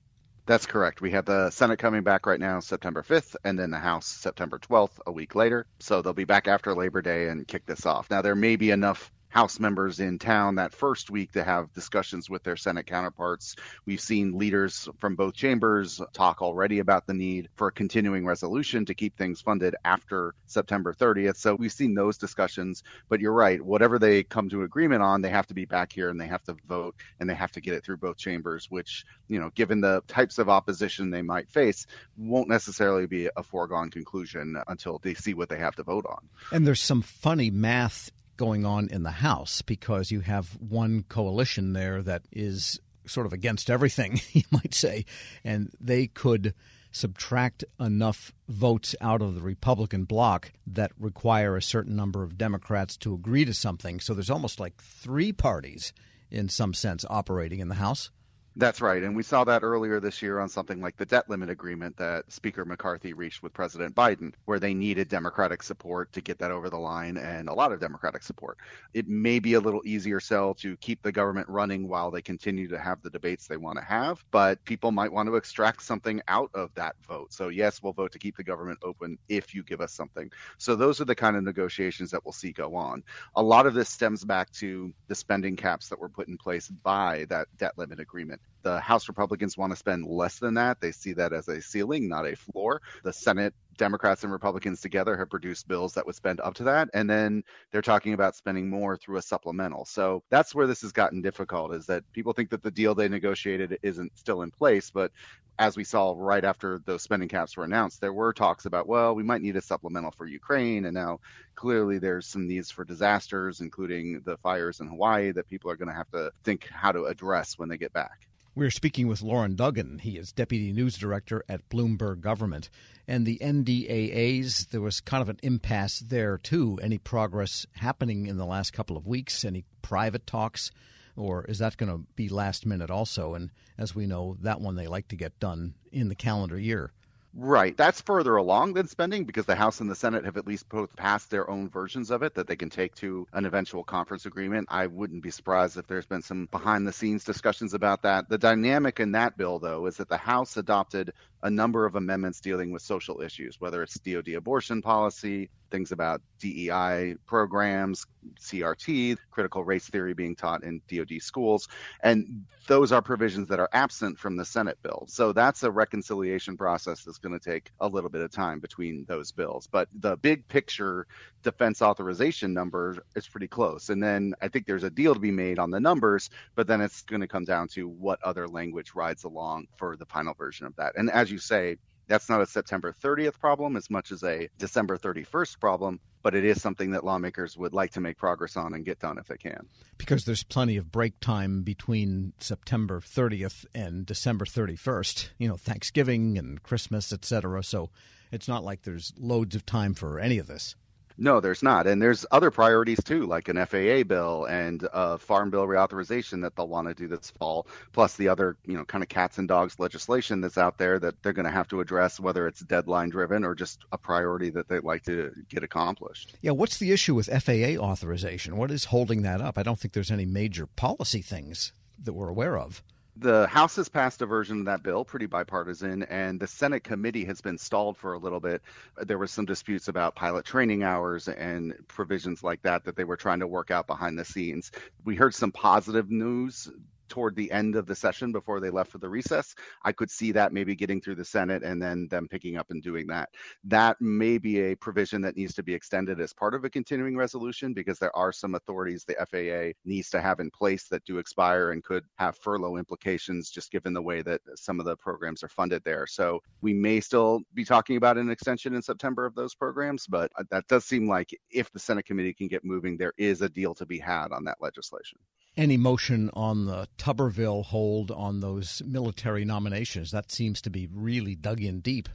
[0.46, 1.00] That's correct.
[1.00, 4.58] We have the Senate coming back right now, September 5th, and then the House September
[4.58, 5.68] 12th, a week later.
[5.80, 8.10] So they'll be back after Labor Day and kick this off.
[8.10, 12.30] Now, there may be enough House members in town that first week to have discussions
[12.30, 13.56] with their Senate counterparts.
[13.86, 18.86] We've seen leaders from both chambers talk already about the need for a continuing resolution
[18.86, 21.38] to keep things funded after September 30th.
[21.38, 22.84] So we've seen those discussions.
[23.08, 26.10] But you're right, whatever they come to agreement on, they have to be back here
[26.10, 29.06] and they have to vote and they have to get it through both chambers, which,
[29.28, 31.86] you know, given the types of opposition they might face,
[32.18, 36.28] won't necessarily be a foregone conclusion until they see what they have to vote on.
[36.52, 41.74] And there's some funny math going on in the House because you have one coalition
[41.74, 45.04] there that is sort of against everything, you might say,
[45.44, 46.54] and they could
[46.90, 52.96] subtract enough votes out of the Republican bloc that require a certain number of Democrats
[52.96, 54.00] to agree to something.
[54.00, 55.92] So there's almost like three parties,
[56.32, 58.10] in some sense, operating in the House.
[58.56, 59.04] That's right.
[59.04, 62.30] And we saw that earlier this year on something like the debt limit agreement that
[62.30, 66.70] Speaker McCarthy reached with President Biden, where they needed Democratic support to get that over
[66.70, 68.58] the line and a lot of Democratic support.
[68.94, 72.68] It may be a little easier sell to keep the government running while they continue
[72.68, 76.20] to have the debates they want to have, but people might want to extract something
[76.28, 77.32] out of that vote.
[77.32, 80.30] So, yes, we'll vote to keep the government open if you give us something.
[80.58, 83.04] So, those are the kind of negotiations that we'll see go on.
[83.36, 86.68] A lot of this stems back to the spending caps that were put in place
[86.68, 88.39] by that debt limit agreement.
[88.62, 90.82] The House Republicans want to spend less than that.
[90.82, 92.82] They see that as a ceiling, not a floor.
[93.04, 96.90] The Senate Democrats and Republicans together have produced bills that would spend up to that.
[96.94, 99.86] And then they're talking about spending more through a supplemental.
[99.86, 103.08] So that's where this has gotten difficult is that people think that the deal they
[103.08, 104.92] negotiated isn't still in place.
[104.92, 105.14] But
[105.58, 109.16] as we saw right after those spending caps were announced, there were talks about, well,
[109.16, 110.86] we might need a supplemental for Ukraine.
[110.86, 111.20] And now
[111.56, 115.90] clearly there's some needs for disasters, including the fires in Hawaii, that people are going
[115.90, 118.29] to have to think how to address when they get back.
[118.56, 120.00] We're speaking with Loren Duggan.
[120.00, 122.70] He is Deputy News Director at Bloomberg Government.
[123.08, 126.80] And the NDAAs, there was kind of an impasse there, too.
[126.82, 129.46] Any progress happening in the last couple of weeks?
[129.46, 130.72] Any private talks?
[131.20, 133.34] or is that going to be last minute also?
[133.36, 136.92] And as we know, that one they like to get done in the calendar year.
[137.32, 137.78] Right.
[137.78, 140.96] That's further along than spending because the House and the Senate have at least both
[140.96, 144.68] passed their own versions of it that they can take to an eventual conference agreement.
[144.72, 148.30] I wouldn't be surprised if there's been some behind the scenes discussions about that.
[148.30, 151.14] The dynamic in that bill, though, is that the House adopted
[151.44, 156.22] a number of amendments dealing with social issues, whether it's DoD abortion policy, things about
[156.40, 158.06] DEI programs,
[158.40, 161.68] CRT, critical race theory being taught in DoD schools.
[162.02, 165.06] And those are provisions that are absent from the Senate bill.
[165.08, 169.06] So that's a reconciliation process that's going to take a little bit of time between
[169.08, 169.68] those bills.
[169.68, 171.08] But the big picture
[171.44, 173.90] defense authorization number is pretty close.
[173.90, 176.82] And then I think there's a deal to be made on the numbers, but then
[176.82, 180.66] it's going to come down to what other language rides along for the final version
[180.66, 180.94] of that.
[180.98, 181.78] And as you say,
[182.10, 186.44] that's not a September 30th problem as much as a December 31st problem, but it
[186.44, 189.38] is something that lawmakers would like to make progress on and get done if they
[189.38, 189.68] can.
[189.98, 196.38] Because there's plenty of break time between September 30th and December 31st, you know, Thanksgiving
[196.38, 197.64] and Christmas, etc.
[197.64, 197.92] So
[198.32, 200.76] it's not like there's loads of time for any of this.
[201.22, 201.86] No, there's not.
[201.86, 206.56] And there's other priorities too, like an FAA bill and a farm bill reauthorization that
[206.56, 209.48] they'll want to do this fall, plus the other, you know, kind of cats and
[209.48, 213.10] dogs legislation that's out there that they're going to have to address, whether it's deadline
[213.10, 216.36] driven or just a priority that they'd like to get accomplished.
[216.42, 218.56] Yeah, what's the issue with FAA authorization?
[218.56, 219.58] What is holding that up?
[219.58, 222.82] I don't think there's any major policy things that we're aware of
[223.20, 227.26] the House has passed a version of that bill, pretty bipartisan, and the Senate committee
[227.26, 228.62] has been stalled for a little bit.
[228.98, 233.18] There was some disputes about pilot training hours and provisions like that that they were
[233.18, 234.72] trying to work out behind the scenes.
[235.04, 236.70] We heard some positive news
[237.10, 239.56] toward the end of the session before they left for the recess.
[239.84, 242.82] I could see that maybe getting through the Senate and then them picking up and
[242.82, 243.30] doing that.
[243.64, 247.18] That may be a provision that needs to be extended as part of a continuing
[247.18, 251.18] resolution because there are some authorities the FAA needs to have in place that do
[251.18, 255.44] expire and could have furlough implications just given the way that some of the programs
[255.44, 256.06] are funded there.
[256.08, 260.32] So we may still be talking about an extension in September of those programs, but
[260.52, 263.74] that does seem like if the Senate committee can get moving, there is a deal
[263.76, 265.20] to be had on that legislation
[265.60, 270.10] any motion on the Tuberville hold on those military nominations.
[270.12, 272.08] That seems to be really dug in deep.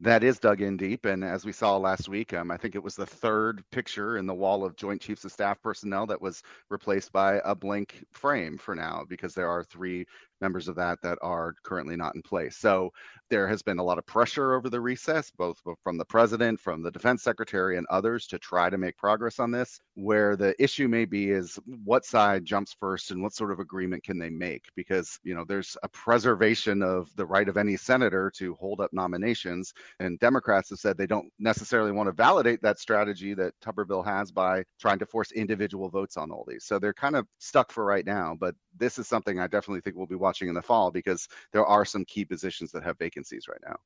[0.00, 1.04] That is dug in deep.
[1.04, 4.26] And as we saw last week, um, I think it was the third picture in
[4.26, 8.58] the wall of Joint Chiefs of Staff personnel that was replaced by a blank frame
[8.58, 10.04] for now because there are three
[10.40, 12.56] members of that that are currently not in place.
[12.56, 12.92] So
[13.30, 16.82] there has been a lot of pressure over the recess, both from the president, from
[16.82, 19.80] the defense secretary, and others to try to make progress on this.
[19.94, 24.02] Where the issue may be is what side jumps first and what sort of agreement
[24.02, 24.66] can they make?
[24.74, 28.92] Because, you know, there's a preservation of the right of any senator to hold up
[28.92, 29.74] nominations.
[30.00, 34.30] And Democrats have said they don't necessarily want to validate that strategy that Tuberville has
[34.32, 36.64] by trying to force individual votes on all these.
[36.64, 38.36] So they're kind of stuck for right now.
[38.38, 41.66] But this is something I definitely think we'll be watching in the fall because there
[41.66, 43.17] are some key positions that have vacancies
[43.48, 43.76] right now.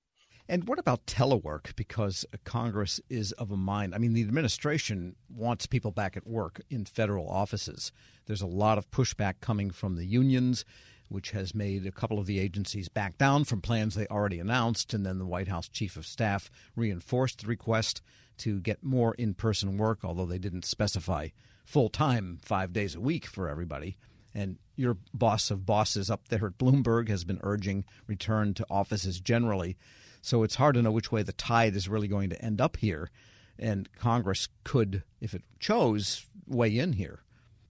[0.49, 1.75] And what about telework?
[1.77, 3.95] Because Congress is of a mind.
[3.95, 7.93] I mean, the administration wants people back at work in federal offices.
[8.27, 10.65] There's a lot of pushback coming from the unions,
[11.09, 14.93] which has made a couple of the agencies back down from plans they already announced.
[14.93, 18.03] And then the White House Chief of Staff reinforced the request
[18.39, 21.29] to get more in person work, although they didn't specify
[21.65, 23.97] full time, five days a week for everybody.
[24.35, 29.21] And your boss of bosses up there at Bloomberg has been urging return to offices
[29.21, 29.77] generally.
[30.23, 32.77] So it's hard to know which way the tide is really going to end up
[32.79, 33.11] here.
[33.59, 37.21] And Congress could, if it chose, weigh in here.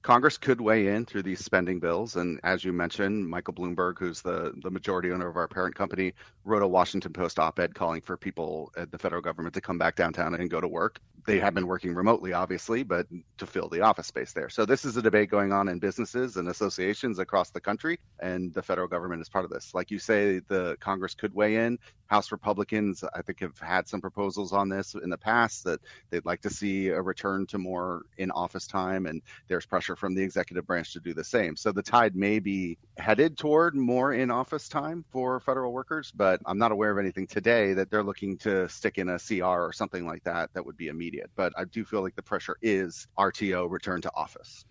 [0.02, 2.16] Congress could weigh in through these spending bills.
[2.16, 6.12] And as you mentioned, Michael Bloomberg, who's the, the majority owner of our parent company,
[6.44, 9.78] wrote a Washington Post op ed calling for people at the federal government to come
[9.78, 11.00] back downtown and go to work.
[11.24, 13.06] They have been working remotely, obviously, but
[13.38, 14.48] to fill the office space there.
[14.48, 18.52] So this is a debate going on in businesses and associations across the country, and
[18.54, 19.72] the federal government is part of this.
[19.72, 21.78] Like you say, the Congress could weigh in.
[22.06, 25.80] House Republicans, I think, have had some proposals on this in the past that
[26.10, 30.14] they'd like to see a return to more in office time, and there's pressure from
[30.14, 31.56] the executive branch to do the same.
[31.56, 36.31] So the tide may be headed toward more in office time for federal workers, but
[36.32, 39.44] but I'm not aware of anything today that they're looking to stick in a CR
[39.44, 41.30] or something like that that would be immediate.
[41.36, 44.64] But I do feel like the pressure is RTO return to office.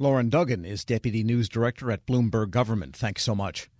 [0.00, 2.96] Loren Duggan is Deputy News Director at Bloomberg Government.
[2.96, 3.70] Thanks so much.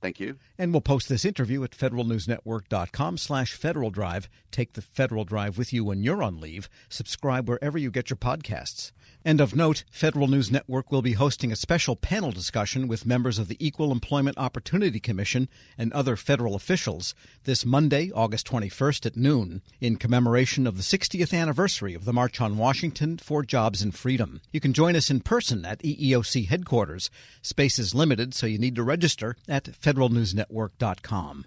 [0.00, 0.36] Thank you.
[0.56, 4.28] And we'll post this interview at federalnewsnetwork.com slash Federal Drive.
[4.52, 6.68] Take the Federal Drive with you when you're on leave.
[6.88, 8.92] Subscribe wherever you get your podcasts.
[9.26, 13.40] And of note, Federal News Network will be hosting a special panel discussion with members
[13.40, 17.12] of the Equal Employment Opportunity Commission and other federal officials
[17.42, 22.40] this Monday, August 21st at noon, in commemoration of the 60th anniversary of the March
[22.40, 24.40] on Washington for Jobs and Freedom.
[24.52, 27.10] You can join us in person at EEOC headquarters.
[27.42, 31.46] Space is limited, so you need to register at federalnewsnetwork.com.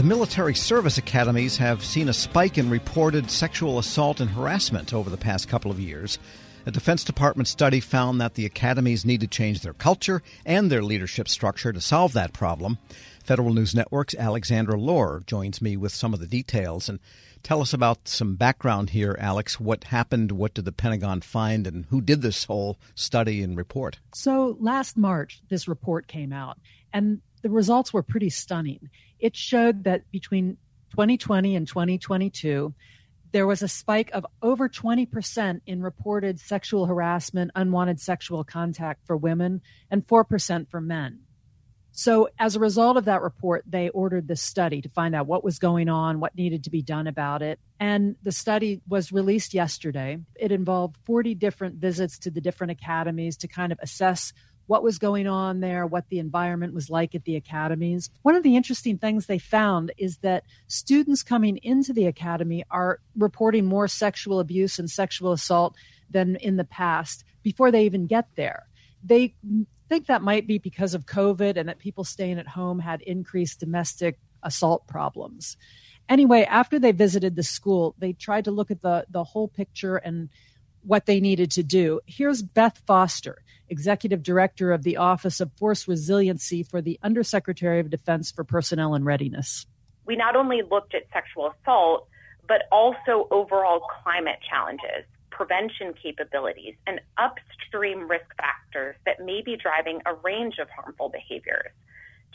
[0.00, 5.10] The military service academies have seen a spike in reported sexual assault and harassment over
[5.10, 6.18] the past couple of years.
[6.64, 10.82] A Defense Department study found that the academies need to change their culture and their
[10.82, 12.78] leadership structure to solve that problem.
[13.22, 16.88] Federal News Network's Alexandra Lohr joins me with some of the details.
[16.88, 16.98] And
[17.42, 19.60] tell us about some background here, Alex.
[19.60, 20.32] What happened?
[20.32, 21.66] What did the Pentagon find?
[21.66, 23.98] And who did this whole study and report?
[24.14, 26.58] So last March, this report came out,
[26.90, 30.56] and the results were pretty stunning it showed that between
[30.90, 32.74] 2020 and 2022,
[33.32, 39.16] there was a spike of over 20% in reported sexual harassment, unwanted sexual contact for
[39.16, 39.60] women,
[39.90, 41.20] and 4% for men.
[41.92, 45.42] So, as a result of that report, they ordered this study to find out what
[45.42, 47.58] was going on, what needed to be done about it.
[47.80, 50.18] And the study was released yesterday.
[50.36, 54.32] It involved 40 different visits to the different academies to kind of assess
[54.70, 58.08] what was going on there, what the environment was like at the academies.
[58.22, 63.00] One of the interesting things they found is that students coming into the academy are
[63.16, 65.74] reporting more sexual abuse and sexual assault
[66.08, 68.68] than in the past before they even get there.
[69.02, 69.34] They
[69.88, 73.58] think that might be because of COVID and that people staying at home had increased
[73.58, 75.56] domestic assault problems.
[76.08, 79.96] Anyway, after they visited the school, they tried to look at the, the whole picture
[79.96, 80.28] and
[80.82, 82.00] what they needed to do.
[82.06, 87.90] Here's Beth Foster, Executive Director of the Office of Force Resiliency for the Undersecretary of
[87.90, 89.66] Defense for Personnel and Readiness.
[90.06, 92.08] We not only looked at sexual assault,
[92.48, 100.00] but also overall climate challenges, prevention capabilities, and upstream risk factors that may be driving
[100.06, 101.70] a range of harmful behaviors,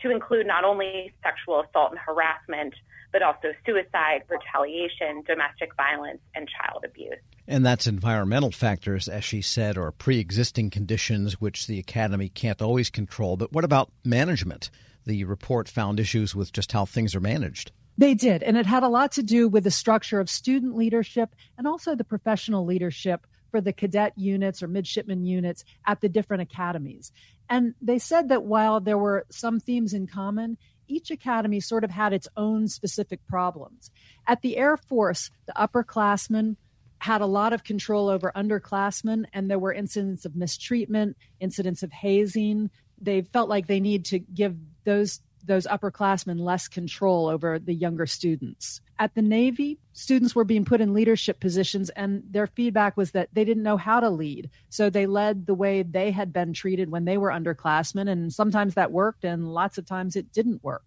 [0.02, 2.74] to include not only sexual assault and harassment,
[3.12, 7.20] but also suicide, retaliation, domestic violence, and child abuse.
[7.48, 12.62] And that's environmental factors, as she said, or pre existing conditions which the Academy can't
[12.62, 13.38] always control.
[13.38, 14.70] But what about management?
[15.06, 17.72] The report found issues with just how things are managed.
[17.98, 18.44] They did.
[18.44, 21.96] And it had a lot to do with the structure of student leadership and also
[21.96, 27.14] the professional leadership for the cadet units or midshipman units at the different academies.
[27.50, 31.92] And they said that while there were some themes in common, each academy sort of
[31.92, 33.92] had its own specific problems.
[34.28, 36.58] At the Air Force, the upperclassmen
[37.00, 41.92] had a lot of control over underclassmen, and there were incidents of mistreatment, incidents of
[41.92, 42.70] hazing.
[43.00, 48.08] They felt like they need to give those those upperclassmen less control over the younger
[48.08, 48.82] students.
[48.98, 53.30] At the Navy, students were being put in leadership positions, and their feedback was that
[53.34, 54.50] they didn't know how to lead.
[54.70, 58.76] So they led the way they had been treated when they were underclassmen, and sometimes
[58.76, 60.86] that worked, and lots of times it didn't work.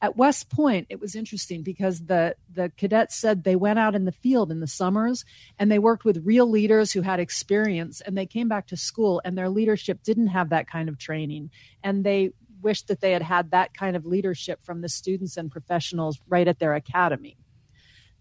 [0.00, 4.04] At West Point, it was interesting because the, the cadets said they went out in
[4.04, 5.24] the field in the summers
[5.58, 9.20] and they worked with real leaders who had experience, and they came back to school,
[9.24, 11.50] and their leadership didn't have that kind of training.
[11.82, 12.30] And they
[12.62, 16.48] wished that they had had that kind of leadership from the students and professionals right
[16.48, 17.36] at their academy.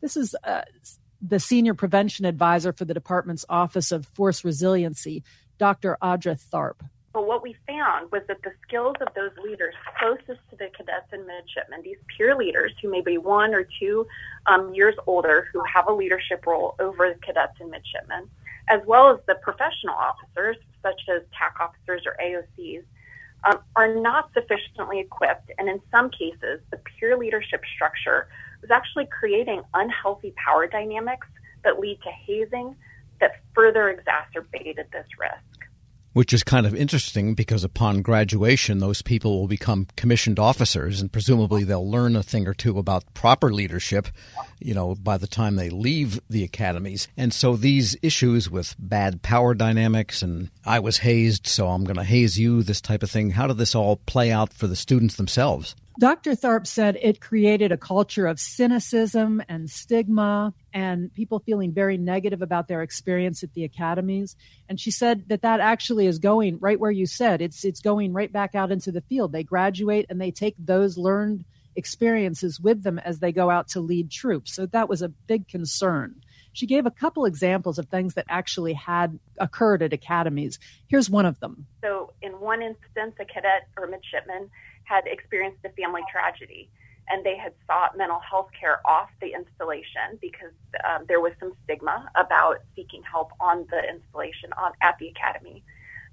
[0.01, 0.61] This is uh,
[1.21, 5.23] the senior prevention advisor for the department's Office of Force Resiliency,
[5.57, 5.97] Dr.
[6.01, 6.81] Andra Tharp.
[7.13, 11.07] But what we found was that the skills of those leaders closest to the cadets
[11.11, 14.05] and midshipmen, these peer leaders who may be one or two
[14.45, 18.29] um, years older, who have a leadership role over the cadets and midshipmen,
[18.69, 22.83] as well as the professional officers, such as TAC officers or AOCs,
[23.43, 28.27] um, are not sufficiently equipped, and in some cases, the peer leadership structure
[28.63, 31.27] is actually creating unhealthy power dynamics
[31.63, 32.75] that lead to hazing
[33.19, 35.56] that further exacerbated this risk
[36.17, 41.11] which is kind of interesting because upon graduation, those people will become commissioned officers and
[41.11, 44.07] presumably they'll learn a thing or two about proper leadership,
[44.57, 47.07] you know, by the time they leave the academies.
[47.15, 51.97] And so these issues with bad power dynamics and I was hazed, so I'm going
[51.97, 54.75] to haze you, this type of thing, how did this all play out for the
[54.75, 55.75] students themselves?
[55.99, 56.33] Dr.
[56.33, 62.43] Tharp said it created a culture of cynicism and stigma and people feeling very negative
[62.43, 64.35] about their experience at the academies.
[64.69, 68.13] And she said that that actually is going right where you said it's it's going
[68.13, 69.31] right back out into the field.
[69.31, 71.45] They graduate and they take those learned
[71.75, 74.53] experiences with them as they go out to lead troops.
[74.53, 76.21] So that was a big concern.
[76.53, 80.59] She gave a couple examples of things that actually had occurred at academies.
[80.87, 81.67] Here's one of them.
[81.81, 84.49] So, in one instance, a cadet or midshipman
[84.87, 86.69] had experienced a family tragedy
[87.09, 90.51] and they had sought mental health care off the installation because
[90.83, 95.63] um, there was some stigma about seeking help on the installation on, at the academy.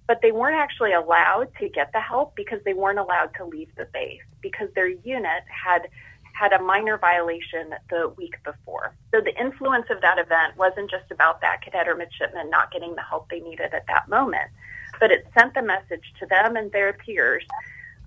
[0.06, 3.74] But they weren't actually allowed to get the help because they weren't allowed to leave
[3.76, 5.88] the base because their unit had
[6.34, 8.94] had a minor violation the week before.
[9.12, 12.96] So the influence of that event wasn't just about that cadet or midshipman not getting
[12.96, 14.50] the help they needed at that moment,
[14.98, 17.44] but it sent the message to them and their peers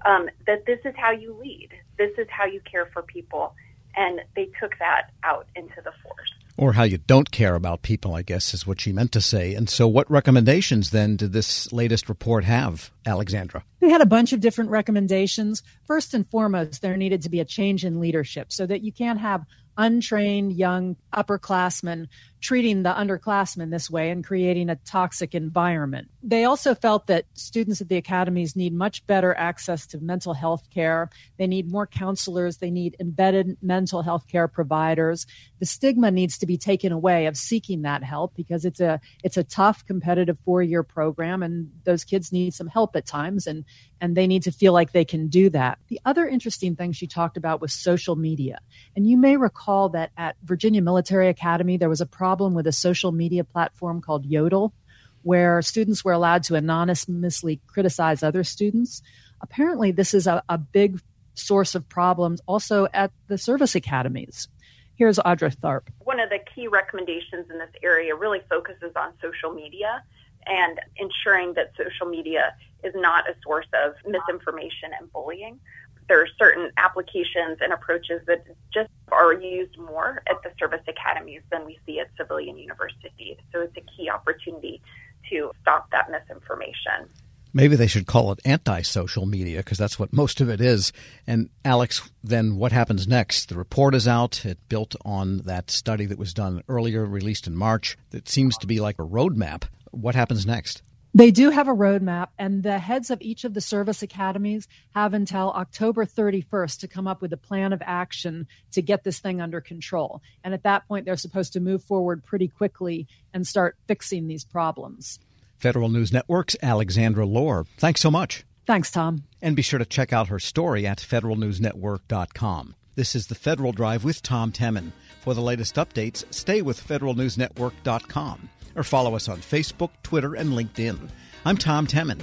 [0.05, 3.55] um, that this is how you lead, this is how you care for people,
[3.95, 8.15] and they took that out into the force or how you don't care about people,
[8.15, 9.53] I guess is what she meant to say.
[9.53, 13.63] And so, what recommendations then did this latest report have, Alexandra?
[13.79, 15.61] They had a bunch of different recommendations.
[15.85, 19.19] First and foremost, there needed to be a change in leadership so that you can't
[19.19, 19.45] have
[19.77, 22.07] untrained young upperclassmen
[22.41, 26.09] treating the underclassmen this way and creating a toxic environment.
[26.21, 30.69] They also felt that students at the academies need much better access to mental health
[30.69, 31.09] care.
[31.37, 32.57] They need more counselors.
[32.57, 35.25] They need embedded mental health care providers.
[35.59, 39.37] The stigma needs to be taken away of seeking that help because it's a it's
[39.37, 43.65] a tough competitive four-year program and those kids need some help at times and
[43.99, 45.79] and they need to feel like they can do that.
[45.87, 48.59] The other interesting thing she talked about was social media.
[48.95, 52.73] And you may recall that at Virginia Military Academy there was a problem with a
[52.73, 54.73] social media platform called Jodel
[55.21, 59.01] where students were allowed to anonymously criticize other students.
[59.39, 60.99] Apparently this is a, a big
[61.35, 64.49] source of problems also at the service academies.
[64.95, 65.83] Here's Andra Tharp.
[65.99, 70.03] One of the key recommendations in this area really focuses on social media
[70.45, 72.53] and ensuring that social media
[72.83, 75.61] is not a source of misinformation and bullying.
[76.07, 81.41] There are certain applications and approaches that just are used more at the service academies
[81.51, 83.37] than we see at civilian universities.
[83.51, 84.81] So it's a key opportunity
[85.29, 87.09] to stop that misinformation.
[87.53, 90.93] Maybe they should call it anti social media because that's what most of it is.
[91.25, 93.49] And Alex, then what happens next?
[93.49, 94.45] The report is out.
[94.45, 98.67] It built on that study that was done earlier, released in March, that seems to
[98.67, 99.63] be like a roadmap.
[99.91, 100.83] What happens next?
[101.17, 105.15] They do have a roadmap, and the heads of each of the service academies have
[105.15, 109.41] until October 31st to come up with a plan of action to get this thing
[109.41, 110.21] under control.
[110.43, 114.45] And at that point, they're supposed to move forward pretty quickly and start fixing these
[114.45, 115.19] problems.
[115.57, 117.65] Federal News Network's Alexandra Lohr.
[117.79, 118.45] Thanks so much.
[118.67, 119.23] Thanks, Tom.
[119.41, 122.75] And be sure to check out her story at federalnewsnetwork.com.
[122.93, 124.91] This is the Federal Drive with Tom Temin.
[125.21, 131.09] For the latest updates, stay with federalnewsnetwork.com or follow us on Facebook, Twitter, and LinkedIn.
[131.43, 132.21] I'm Tom Temin.